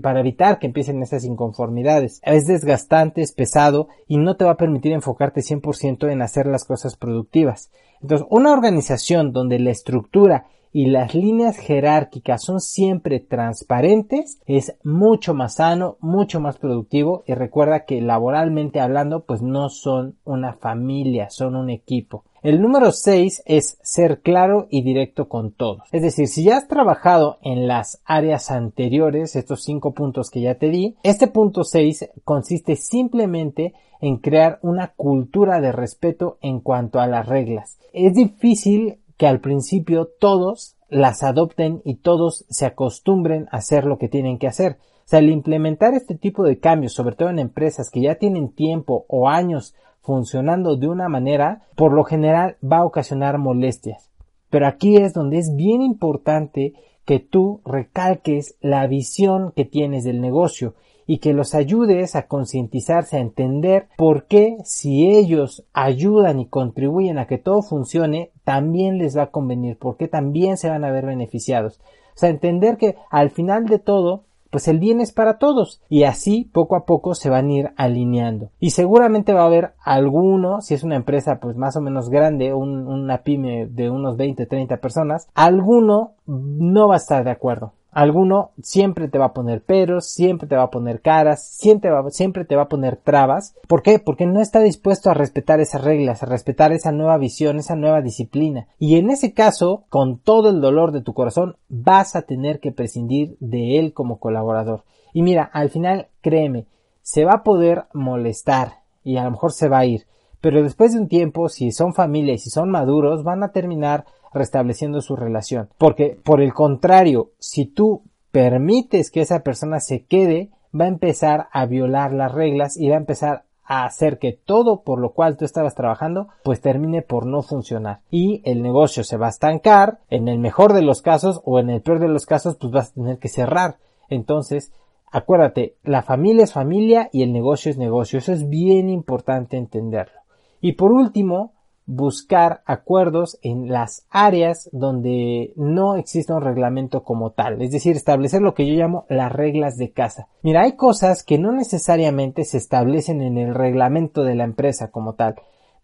para 0.00 0.20
evitar 0.20 0.60
que 0.60 0.68
empiecen 0.68 1.02
esas 1.02 1.24
inconformidades. 1.24 2.20
Es 2.22 2.46
desgastante, 2.46 3.22
es 3.22 3.32
pesado 3.32 3.88
y 4.06 4.18
no 4.18 4.36
te 4.36 4.44
va 4.44 4.52
a 4.52 4.56
permitir 4.56 4.92
enfocarte 4.92 5.40
100% 5.40 6.08
en 6.12 6.22
hacer 6.22 6.46
las 6.46 6.64
cosas 6.64 6.96
productivas. 6.96 7.72
Entonces, 8.00 8.24
una 8.30 8.52
organización 8.52 9.32
donde 9.32 9.58
la 9.58 9.72
estructura 9.72 10.46
y 10.72 10.86
las 10.86 11.12
líneas 11.12 11.58
jerárquicas 11.58 12.44
son 12.44 12.60
siempre 12.60 13.18
transparentes, 13.18 14.40
es 14.46 14.76
mucho 14.84 15.34
más 15.34 15.56
sano, 15.56 15.96
mucho 15.98 16.38
más 16.38 16.56
productivo 16.56 17.24
y 17.26 17.34
recuerda 17.34 17.84
que 17.84 18.00
laboralmente 18.00 18.78
hablando 18.78 19.24
pues 19.24 19.42
no 19.42 19.70
son 19.70 20.18
una 20.22 20.52
familia, 20.52 21.30
son 21.30 21.56
un 21.56 21.68
equipo. 21.68 22.22
El 22.46 22.62
número 22.62 22.92
6 22.92 23.42
es 23.44 23.76
ser 23.82 24.20
claro 24.20 24.68
y 24.70 24.82
directo 24.82 25.28
con 25.28 25.50
todos. 25.50 25.82
Es 25.90 26.00
decir, 26.00 26.28
si 26.28 26.44
ya 26.44 26.58
has 26.58 26.68
trabajado 26.68 27.38
en 27.42 27.66
las 27.66 28.00
áreas 28.04 28.52
anteriores, 28.52 29.34
estos 29.34 29.64
cinco 29.64 29.94
puntos 29.94 30.30
que 30.30 30.42
ya 30.42 30.54
te 30.54 30.68
di, 30.68 30.94
este 31.02 31.26
punto 31.26 31.64
6 31.64 32.10
consiste 32.22 32.76
simplemente 32.76 33.74
en 34.00 34.18
crear 34.18 34.60
una 34.62 34.92
cultura 34.94 35.60
de 35.60 35.72
respeto 35.72 36.38
en 36.40 36.60
cuanto 36.60 37.00
a 37.00 37.08
las 37.08 37.26
reglas. 37.26 37.80
Es 37.92 38.14
difícil 38.14 39.00
que 39.16 39.26
al 39.26 39.40
principio 39.40 40.08
todos 40.20 40.76
las 40.88 41.24
adopten 41.24 41.82
y 41.84 41.96
todos 41.96 42.44
se 42.48 42.64
acostumbren 42.64 43.48
a 43.50 43.56
hacer 43.56 43.86
lo 43.86 43.98
que 43.98 44.08
tienen 44.08 44.38
que 44.38 44.46
hacer. 44.46 44.78
O 45.06 45.08
sea, 45.08 45.18
el 45.18 45.30
implementar 45.30 45.94
este 45.94 46.14
tipo 46.14 46.44
de 46.44 46.60
cambios, 46.60 46.92
sobre 46.92 47.16
todo 47.16 47.28
en 47.28 47.40
empresas 47.40 47.90
que 47.90 48.02
ya 48.02 48.14
tienen 48.14 48.50
tiempo 48.52 49.04
o 49.08 49.28
años 49.28 49.74
funcionando 50.06 50.76
de 50.76 50.86
una 50.86 51.08
manera, 51.08 51.62
por 51.74 51.92
lo 51.92 52.04
general 52.04 52.56
va 52.62 52.78
a 52.78 52.84
ocasionar 52.84 53.38
molestias. 53.38 54.08
Pero 54.50 54.68
aquí 54.68 54.96
es 54.96 55.12
donde 55.12 55.38
es 55.38 55.56
bien 55.56 55.82
importante 55.82 56.74
que 57.04 57.18
tú 57.18 57.60
recalques 57.64 58.56
la 58.60 58.86
visión 58.86 59.52
que 59.56 59.64
tienes 59.64 60.04
del 60.04 60.20
negocio 60.20 60.74
y 61.08 61.18
que 61.18 61.32
los 61.32 61.56
ayudes 61.56 62.14
a 62.14 62.28
concientizarse, 62.28 63.16
a 63.16 63.20
entender 63.20 63.88
por 63.96 64.26
qué 64.26 64.58
si 64.64 65.08
ellos 65.08 65.64
ayudan 65.72 66.38
y 66.38 66.46
contribuyen 66.46 67.18
a 67.18 67.26
que 67.26 67.38
todo 67.38 67.62
funcione, 67.62 68.30
también 68.44 68.98
les 68.98 69.16
va 69.16 69.24
a 69.24 69.30
convenir, 69.32 69.76
porque 69.76 70.06
también 70.06 70.56
se 70.56 70.68
van 70.68 70.84
a 70.84 70.92
ver 70.92 71.06
beneficiados. 71.06 71.80
O 72.14 72.18
sea, 72.18 72.28
entender 72.28 72.76
que 72.76 72.94
al 73.10 73.30
final 73.30 73.66
de 73.66 73.80
todo, 73.80 74.25
pues 74.56 74.68
el 74.68 74.78
bien 74.78 75.02
es 75.02 75.12
para 75.12 75.36
todos. 75.36 75.82
Y 75.90 76.04
así 76.04 76.48
poco 76.50 76.76
a 76.76 76.86
poco 76.86 77.14
se 77.14 77.28
van 77.28 77.48
a 77.48 77.52
ir 77.52 77.70
alineando. 77.76 78.52
Y 78.58 78.70
seguramente 78.70 79.34
va 79.34 79.42
a 79.42 79.46
haber 79.48 79.74
alguno 79.84 80.62
si 80.62 80.72
es 80.72 80.82
una 80.82 80.96
empresa 80.96 81.40
pues 81.40 81.56
más 81.58 81.76
o 81.76 81.82
menos 81.82 82.08
grande 82.08 82.54
una 82.54 83.18
pyme 83.18 83.66
de 83.66 83.90
unos 83.90 84.16
20 84.16 84.46
30 84.46 84.78
personas 84.78 85.28
alguno 85.34 86.14
no 86.24 86.88
va 86.88 86.94
a 86.94 86.96
estar 86.96 87.22
de 87.22 87.32
acuerdo 87.32 87.74
Alguno 87.96 88.50
siempre 88.60 89.08
te 89.08 89.16
va 89.16 89.24
a 89.24 89.32
poner 89.32 89.62
peros, 89.62 90.10
siempre 90.10 90.46
te 90.46 90.54
va 90.54 90.64
a 90.64 90.70
poner 90.70 91.00
caras, 91.00 91.48
siempre, 91.48 91.90
siempre 92.10 92.44
te 92.44 92.54
va 92.54 92.64
a 92.64 92.68
poner 92.68 92.98
trabas. 92.98 93.54
¿Por 93.66 93.82
qué? 93.82 93.98
Porque 93.98 94.26
no 94.26 94.42
está 94.42 94.60
dispuesto 94.60 95.08
a 95.08 95.14
respetar 95.14 95.60
esas 95.60 95.82
reglas, 95.82 96.22
a 96.22 96.26
respetar 96.26 96.72
esa 96.72 96.92
nueva 96.92 97.16
visión, 97.16 97.56
esa 97.56 97.74
nueva 97.74 98.02
disciplina. 98.02 98.68
Y 98.78 98.96
en 98.96 99.08
ese 99.08 99.32
caso, 99.32 99.84
con 99.88 100.18
todo 100.18 100.50
el 100.50 100.60
dolor 100.60 100.92
de 100.92 101.00
tu 101.00 101.14
corazón, 101.14 101.56
vas 101.70 102.16
a 102.16 102.26
tener 102.26 102.60
que 102.60 102.70
prescindir 102.70 103.38
de 103.40 103.78
él 103.78 103.94
como 103.94 104.18
colaborador. 104.18 104.84
Y 105.14 105.22
mira, 105.22 105.44
al 105.44 105.70
final, 105.70 106.08
créeme, 106.20 106.66
se 107.00 107.24
va 107.24 107.32
a 107.36 107.42
poder 107.44 107.86
molestar 107.94 108.80
y 109.04 109.16
a 109.16 109.24
lo 109.24 109.30
mejor 109.30 109.52
se 109.52 109.70
va 109.70 109.78
a 109.78 109.86
ir. 109.86 110.06
Pero 110.42 110.62
después 110.62 110.92
de 110.92 111.00
un 111.00 111.08
tiempo, 111.08 111.48
si 111.48 111.72
son 111.72 111.94
familias 111.94 112.42
y 112.42 112.44
si 112.44 112.50
son 112.50 112.70
maduros, 112.70 113.24
van 113.24 113.42
a 113.42 113.52
terminar 113.52 114.04
restableciendo 114.36 115.00
su 115.00 115.16
relación. 115.16 115.68
Porque, 115.78 116.18
por 116.22 116.40
el 116.40 116.54
contrario, 116.54 117.30
si 117.38 117.66
tú 117.66 118.02
permites 118.30 119.10
que 119.10 119.20
esa 119.20 119.40
persona 119.40 119.80
se 119.80 120.04
quede, 120.04 120.50
va 120.78 120.84
a 120.84 120.88
empezar 120.88 121.48
a 121.52 121.66
violar 121.66 122.12
las 122.12 122.32
reglas 122.32 122.76
y 122.76 122.88
va 122.88 122.96
a 122.96 123.00
empezar 123.00 123.44
a 123.64 123.84
hacer 123.84 124.18
que 124.18 124.32
todo 124.32 124.82
por 124.82 125.00
lo 125.00 125.10
cual 125.10 125.36
tú 125.36 125.44
estabas 125.44 125.74
trabajando 125.74 126.28
pues 126.44 126.60
termine 126.60 127.02
por 127.02 127.26
no 127.26 127.42
funcionar. 127.42 128.00
Y 128.10 128.42
el 128.44 128.62
negocio 128.62 129.04
se 129.04 129.16
va 129.16 129.26
a 129.26 129.30
estancar 129.30 129.98
en 130.08 130.28
el 130.28 130.38
mejor 130.38 130.72
de 130.72 130.82
los 130.82 131.02
casos 131.02 131.40
o 131.44 131.58
en 131.58 131.70
el 131.70 131.82
peor 131.82 131.98
de 131.98 132.08
los 132.08 132.26
casos 132.26 132.56
pues 132.56 132.72
vas 132.72 132.90
a 132.90 132.94
tener 132.94 133.18
que 133.18 133.28
cerrar. 133.28 133.76
Entonces 134.08 134.72
acuérdate 135.10 135.76
la 135.82 136.02
familia 136.02 136.44
es 136.44 136.52
familia 136.52 137.08
y 137.12 137.22
el 137.22 137.32
negocio 137.32 137.70
es 137.70 137.78
negocio. 137.78 138.18
Eso 138.18 138.32
es 138.32 138.48
bien 138.48 138.88
importante 138.88 139.56
entenderlo. 139.56 140.20
Y 140.60 140.72
por 140.72 140.92
último 140.92 141.52
buscar 141.86 142.62
acuerdos 142.66 143.38
en 143.42 143.68
las 143.68 144.06
áreas 144.10 144.68
donde 144.72 145.52
no 145.56 145.94
exista 145.94 146.34
un 146.34 146.42
reglamento 146.42 147.04
como 147.04 147.30
tal, 147.30 147.62
es 147.62 147.70
decir, 147.70 147.94
establecer 147.96 148.42
lo 148.42 148.54
que 148.54 148.66
yo 148.66 148.74
llamo 148.74 149.06
las 149.08 149.32
reglas 149.32 149.76
de 149.76 149.92
casa. 149.92 150.26
Mira, 150.42 150.62
hay 150.62 150.72
cosas 150.72 151.22
que 151.22 151.38
no 151.38 151.52
necesariamente 151.52 152.44
se 152.44 152.58
establecen 152.58 153.22
en 153.22 153.38
el 153.38 153.54
reglamento 153.54 154.24
de 154.24 154.34
la 154.34 154.44
empresa 154.44 154.90
como 154.90 155.14
tal, 155.14 155.36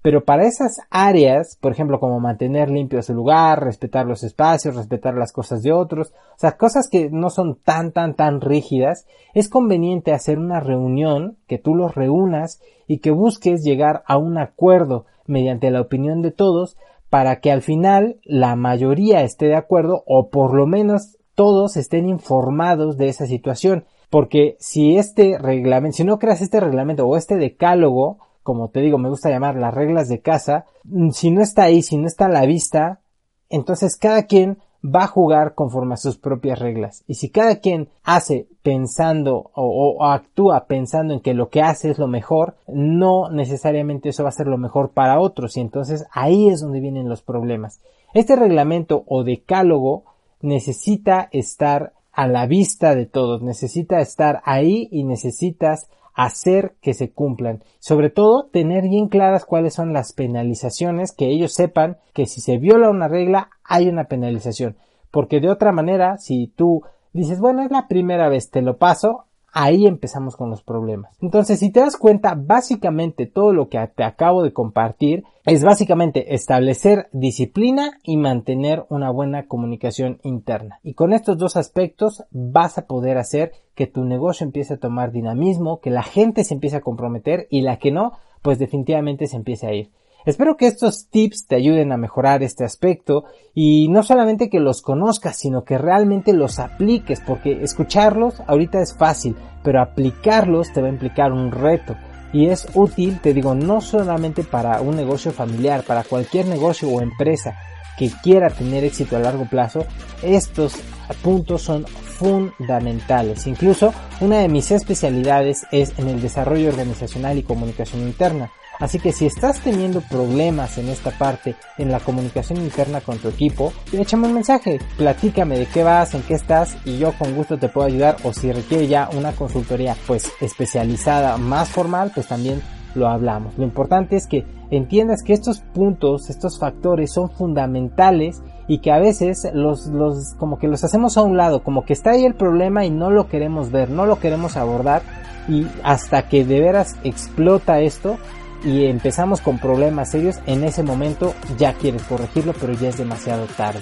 pero 0.02 0.24
para 0.24 0.46
esas 0.46 0.80
áreas, 0.90 1.56
por 1.60 1.70
ejemplo, 1.70 2.00
como 2.00 2.18
mantener 2.18 2.68
limpio 2.68 3.00
su 3.02 3.14
lugar, 3.14 3.62
respetar 3.62 4.04
los 4.04 4.24
espacios, 4.24 4.74
respetar 4.74 5.14
las 5.14 5.32
cosas 5.32 5.62
de 5.62 5.72
otros, 5.72 6.12
o 6.34 6.38
sea, 6.38 6.56
cosas 6.56 6.88
que 6.88 7.08
no 7.08 7.30
son 7.30 7.54
tan, 7.54 7.92
tan, 7.92 8.14
tan 8.14 8.40
rígidas, 8.40 9.06
es 9.32 9.48
conveniente 9.48 10.12
hacer 10.12 10.40
una 10.40 10.58
reunión, 10.58 11.36
que 11.46 11.58
tú 11.58 11.76
los 11.76 11.94
reúnas 11.94 12.60
y 12.88 12.98
que 12.98 13.12
busques 13.12 13.62
llegar 13.62 14.02
a 14.06 14.18
un 14.18 14.38
acuerdo 14.38 15.06
mediante 15.26 15.70
la 15.70 15.80
opinión 15.80 16.22
de 16.22 16.30
todos 16.30 16.76
para 17.11 17.40
que 17.40 17.52
al 17.52 17.62
final 17.62 18.20
la 18.24 18.56
mayoría 18.56 19.22
esté 19.22 19.46
de 19.46 19.56
acuerdo 19.56 20.02
o 20.06 20.30
por 20.30 20.54
lo 20.54 20.66
menos 20.66 21.18
todos 21.35 21.76
estén 21.76 22.08
informados 22.08 22.96
de 22.96 23.08
esa 23.08 23.26
situación. 23.26 23.85
Porque 24.11 24.56
si 24.61 24.96
este 24.96 25.38
reglamento, 25.38 25.96
si 25.96 26.04
no 26.04 26.18
creas 26.18 26.42
este 26.42 26.61
reglamento 26.61 27.06
o 27.06 27.16
este 27.16 27.37
decálogo, 27.37 28.18
como 28.42 28.68
te 28.68 28.80
digo, 28.80 28.98
me 28.98 29.08
gusta 29.08 29.30
llamar 29.30 29.56
las 29.56 29.74
reglas 29.74 30.08
de 30.08 30.20
casa, 30.20 30.66
mm, 30.85 31.11
si 31.11 31.30
no 31.30 31.42
está 31.42 31.64
ahí, 31.64 31.82
si 31.82 31.96
no 31.96 32.06
está 32.06 32.26
a 32.26 32.30
la 32.30 32.46
vista, 32.46 33.00
entonces 33.48 33.96
cada 33.96 34.24
quien 34.24 34.58
va 34.84 35.04
a 35.04 35.08
jugar 35.08 35.54
conforme 35.54 35.94
a 35.94 35.98
sus 35.98 36.18
propias 36.18 36.58
reglas. 36.58 37.04
Y 37.06 37.14
si 37.14 37.30
cada 37.30 37.56
quien 37.56 37.88
hace 38.02 38.48
pensando 38.62 39.50
o, 39.54 40.04
actúa 40.04 40.66
pensando 40.66 41.14
en 41.14 41.20
que 41.20 41.34
lo 41.34 41.48
que 41.48 41.62
hace 41.62 41.90
es 41.90 41.98
lo 41.98 42.08
mejor, 42.08 42.56
no 42.66 43.30
necesariamente 43.30 44.08
eso 44.08 44.24
va 44.24 44.30
a 44.30 44.32
ser 44.32 44.48
lo 44.48 44.58
mejor 44.58 44.90
para 44.90 45.20
otros. 45.20 45.56
Y 45.56 45.60
entonces 45.60 46.06
ahí 46.12 46.48
es 46.48 46.60
donde 46.60 46.80
vienen 46.80 47.08
los 47.08 47.22
problemas. 47.22 47.80
Este 48.14 48.36
reglamento 48.36 49.04
o 49.06 49.24
decálogo 49.24 50.04
necesita 50.40 51.28
estar 51.30 51.92
a 52.12 52.26
la 52.26 52.46
vista 52.46 52.94
de 52.94 53.06
todos, 53.06 53.42
necesita 53.42 54.00
estar 54.00 54.42
ahí 54.44 54.88
y 54.90 55.04
necesitas 55.04 55.88
hacer 56.14 56.75
que 56.81 56.94
se 56.94 57.12
cumplan. 57.12 57.62
Sobre 57.79 58.11
todo, 58.11 58.48
tener 58.53 58.83
bien 58.88 59.09
claras 59.09 59.44
cuáles 59.44 59.75
son 59.75 59.92
las 59.92 60.12
penalizaciones, 60.12 61.12
que 61.12 61.27
ellos 61.27 61.55
sepan 61.55 61.98
que 62.12 62.27
si 62.27 62.40
se 62.40 62.59
viola 62.59 62.90
una 62.90 63.09
regla 63.09 63.51
hay 63.64 63.88
una 63.88 64.05
penalización. 64.05 64.77
Porque 65.11 65.40
de 65.40 65.51
otra 65.51 65.72
manera, 65.72 66.18
si 66.18 66.48
tú 66.48 66.83
dices, 67.12 67.40
bueno, 67.40 67.62
es 67.62 67.70
la 67.70 67.88
primera 67.88 68.29
vez, 68.29 68.51
te 68.51 68.62
lo 68.62 68.79
paso, 68.79 69.27
ahí 69.52 69.86
empezamos 69.86 70.36
con 70.36 70.50
los 70.50 70.62
problemas. 70.62 71.16
Entonces, 71.20 71.60
si 71.60 71.70
te 71.70 71.80
das 71.80 71.96
cuenta, 71.96 72.34
básicamente 72.34 73.26
todo 73.26 73.52
lo 73.52 73.68
que 73.68 73.78
te 73.94 74.02
acabo 74.02 74.42
de 74.42 74.52
compartir 74.52 75.24
es 75.44 75.62
básicamente 75.62 76.34
establecer 76.34 77.08
disciplina 77.12 77.98
y 78.02 78.16
mantener 78.16 78.84
una 78.88 79.10
buena 79.10 79.46
comunicación 79.46 80.18
interna. 80.22 80.80
Y 80.82 80.94
con 80.94 81.12
estos 81.12 81.36
dos 81.36 81.56
aspectos 81.56 82.24
vas 82.30 82.78
a 82.78 82.86
poder 82.86 83.18
hacer 83.18 83.52
que 83.74 83.86
tu 83.86 84.04
negocio 84.04 84.44
empiece 84.44 84.74
a 84.74 84.78
tomar 84.78 85.12
dinamismo, 85.12 85.80
que 85.80 85.90
la 85.90 86.02
gente 86.02 86.44
se 86.44 86.54
empiece 86.54 86.76
a 86.76 86.82
comprometer 86.82 87.46
y 87.50 87.62
la 87.62 87.78
que 87.78 87.90
no, 87.90 88.12
pues 88.40 88.58
definitivamente 88.58 89.26
se 89.26 89.36
empiece 89.36 89.66
a 89.66 89.74
ir. 89.74 89.90
Espero 90.24 90.56
que 90.56 90.66
estos 90.66 91.08
tips 91.08 91.46
te 91.46 91.56
ayuden 91.56 91.92
a 91.92 91.96
mejorar 91.96 92.42
este 92.42 92.64
aspecto 92.64 93.24
y 93.54 93.88
no 93.88 94.02
solamente 94.02 94.48
que 94.48 94.61
los 94.61 94.80
conozcas, 94.80 95.37
sino 95.37 95.64
que 95.64 95.78
realmente 95.78 96.32
los 96.32 96.58
apliques, 96.58 97.20
porque 97.20 97.62
escucharlos 97.62 98.40
ahorita 98.46 98.80
es 98.80 98.96
fácil, 98.96 99.37
pero 99.64 99.80
aplicarlos 99.80 100.72
te 100.72 100.80
va 100.80 100.88
a 100.88 100.92
implicar 100.92 101.32
un 101.32 101.50
reto. 101.50 101.96
y 102.35 102.46
es 102.46 102.66
útil, 102.72 103.20
te 103.20 103.35
digo, 103.35 103.54
no 103.54 103.82
solamente 103.82 104.42
para 104.42 104.80
un 104.80 104.96
negocio 104.96 105.32
familiar, 105.32 105.82
para 105.82 106.02
cualquier 106.02 106.46
negocio 106.46 106.88
o 106.88 107.02
empresa 107.02 107.58
que 107.98 108.11
quiera 108.22 108.48
tener 108.48 108.85
éxito 108.85 109.16
a 109.16 109.20
largo 109.20 109.44
plazo, 109.44 109.85
estos 110.22 110.76
puntos 111.22 111.61
son 111.61 111.85
fundamentales. 111.87 113.46
Incluso 113.46 113.92
una 114.20 114.38
de 114.38 114.48
mis 114.48 114.70
especialidades 114.70 115.66
es 115.72 115.98
en 115.98 116.08
el 116.08 116.22
desarrollo 116.22 116.68
organizacional 116.68 117.37
y 117.37 117.42
comunicación 117.42 118.02
interna. 118.02 118.50
Así 118.82 118.98
que 118.98 119.12
si 119.12 119.26
estás 119.26 119.60
teniendo 119.60 120.00
problemas 120.00 120.76
en 120.76 120.88
esta 120.88 121.12
parte, 121.12 121.54
en 121.78 121.92
la 121.92 122.00
comunicación 122.00 122.60
interna 122.60 123.00
con 123.00 123.16
tu 123.18 123.28
equipo, 123.28 123.72
échame 123.92 124.26
un 124.26 124.34
mensaje, 124.34 124.80
platícame 124.98 125.56
de 125.56 125.66
qué 125.66 125.84
vas, 125.84 126.14
en 126.14 126.22
qué 126.22 126.34
estás 126.34 126.76
y 126.84 126.98
yo 126.98 127.12
con 127.12 127.32
gusto 127.32 127.56
te 127.56 127.68
puedo 127.68 127.86
ayudar 127.86 128.16
o 128.24 128.32
si 128.32 128.50
requiere 128.50 128.88
ya 128.88 129.08
una 129.16 129.30
consultoría 129.34 129.94
pues 130.08 130.32
especializada 130.40 131.36
más 131.36 131.68
formal, 131.68 132.10
pues 132.12 132.26
también 132.26 132.60
lo 132.96 133.06
hablamos. 133.06 133.56
Lo 133.56 133.62
importante 133.62 134.16
es 134.16 134.26
que 134.26 134.44
entiendas 134.72 135.22
que 135.22 135.32
estos 135.32 135.60
puntos, 135.60 136.28
estos 136.28 136.58
factores 136.58 137.12
son 137.12 137.30
fundamentales 137.30 138.42
y 138.66 138.80
que 138.80 138.90
a 138.90 138.98
veces 138.98 139.48
los, 139.54 139.86
los, 139.86 140.34
como 140.40 140.58
que 140.58 140.66
los 140.66 140.82
hacemos 140.82 141.16
a 141.16 141.22
un 141.22 141.36
lado, 141.36 141.62
como 141.62 141.84
que 141.84 141.92
está 141.92 142.10
ahí 142.10 142.24
el 142.24 142.34
problema 142.34 142.84
y 142.84 142.90
no 142.90 143.12
lo 143.12 143.28
queremos 143.28 143.70
ver, 143.70 143.90
no 143.90 144.06
lo 144.06 144.18
queremos 144.18 144.56
abordar 144.56 145.02
y 145.46 145.68
hasta 145.84 146.28
que 146.28 146.44
de 146.44 146.60
veras 146.60 146.96
explota 147.04 147.80
esto 147.80 148.18
y 148.64 148.87
empezamos 148.87 149.40
con 149.40 149.59
problemas 149.59 150.11
serios, 150.11 150.37
en 150.46 150.64
ese 150.64 150.83
momento 150.83 151.35
ya 151.59 151.75
quieres 151.75 152.03
corregirlo, 152.03 152.53
pero 152.53 152.72
ya 152.72 152.88
es 152.88 152.96
demasiado 152.96 153.46
tarde. 153.57 153.81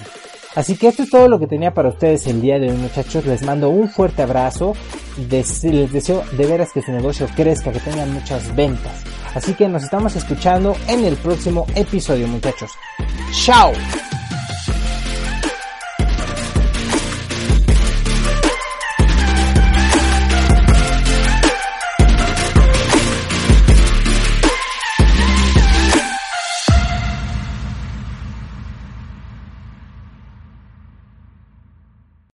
Así 0.53 0.75
que 0.75 0.89
esto 0.89 1.03
es 1.03 1.09
todo 1.09 1.29
lo 1.29 1.39
que 1.39 1.47
tenía 1.47 1.73
para 1.73 1.89
ustedes 1.89 2.27
el 2.27 2.41
día 2.41 2.59
de 2.59 2.69
hoy 2.69 2.77
muchachos. 2.77 3.25
Les 3.25 3.41
mando 3.43 3.69
un 3.69 3.87
fuerte 3.87 4.21
abrazo. 4.21 4.73
Les 5.29 5.61
deseo 5.61 6.23
de 6.37 6.45
veras 6.45 6.71
que 6.73 6.81
su 6.81 6.91
negocio 6.91 7.27
crezca, 7.35 7.71
que 7.71 7.79
tengan 7.79 8.13
muchas 8.13 8.53
ventas. 8.53 9.03
Así 9.33 9.53
que 9.53 9.69
nos 9.69 9.83
estamos 9.83 10.15
escuchando 10.15 10.75
en 10.87 11.05
el 11.05 11.15
próximo 11.15 11.65
episodio 11.75 12.27
muchachos. 12.27 12.71
¡Chao! 13.31 13.71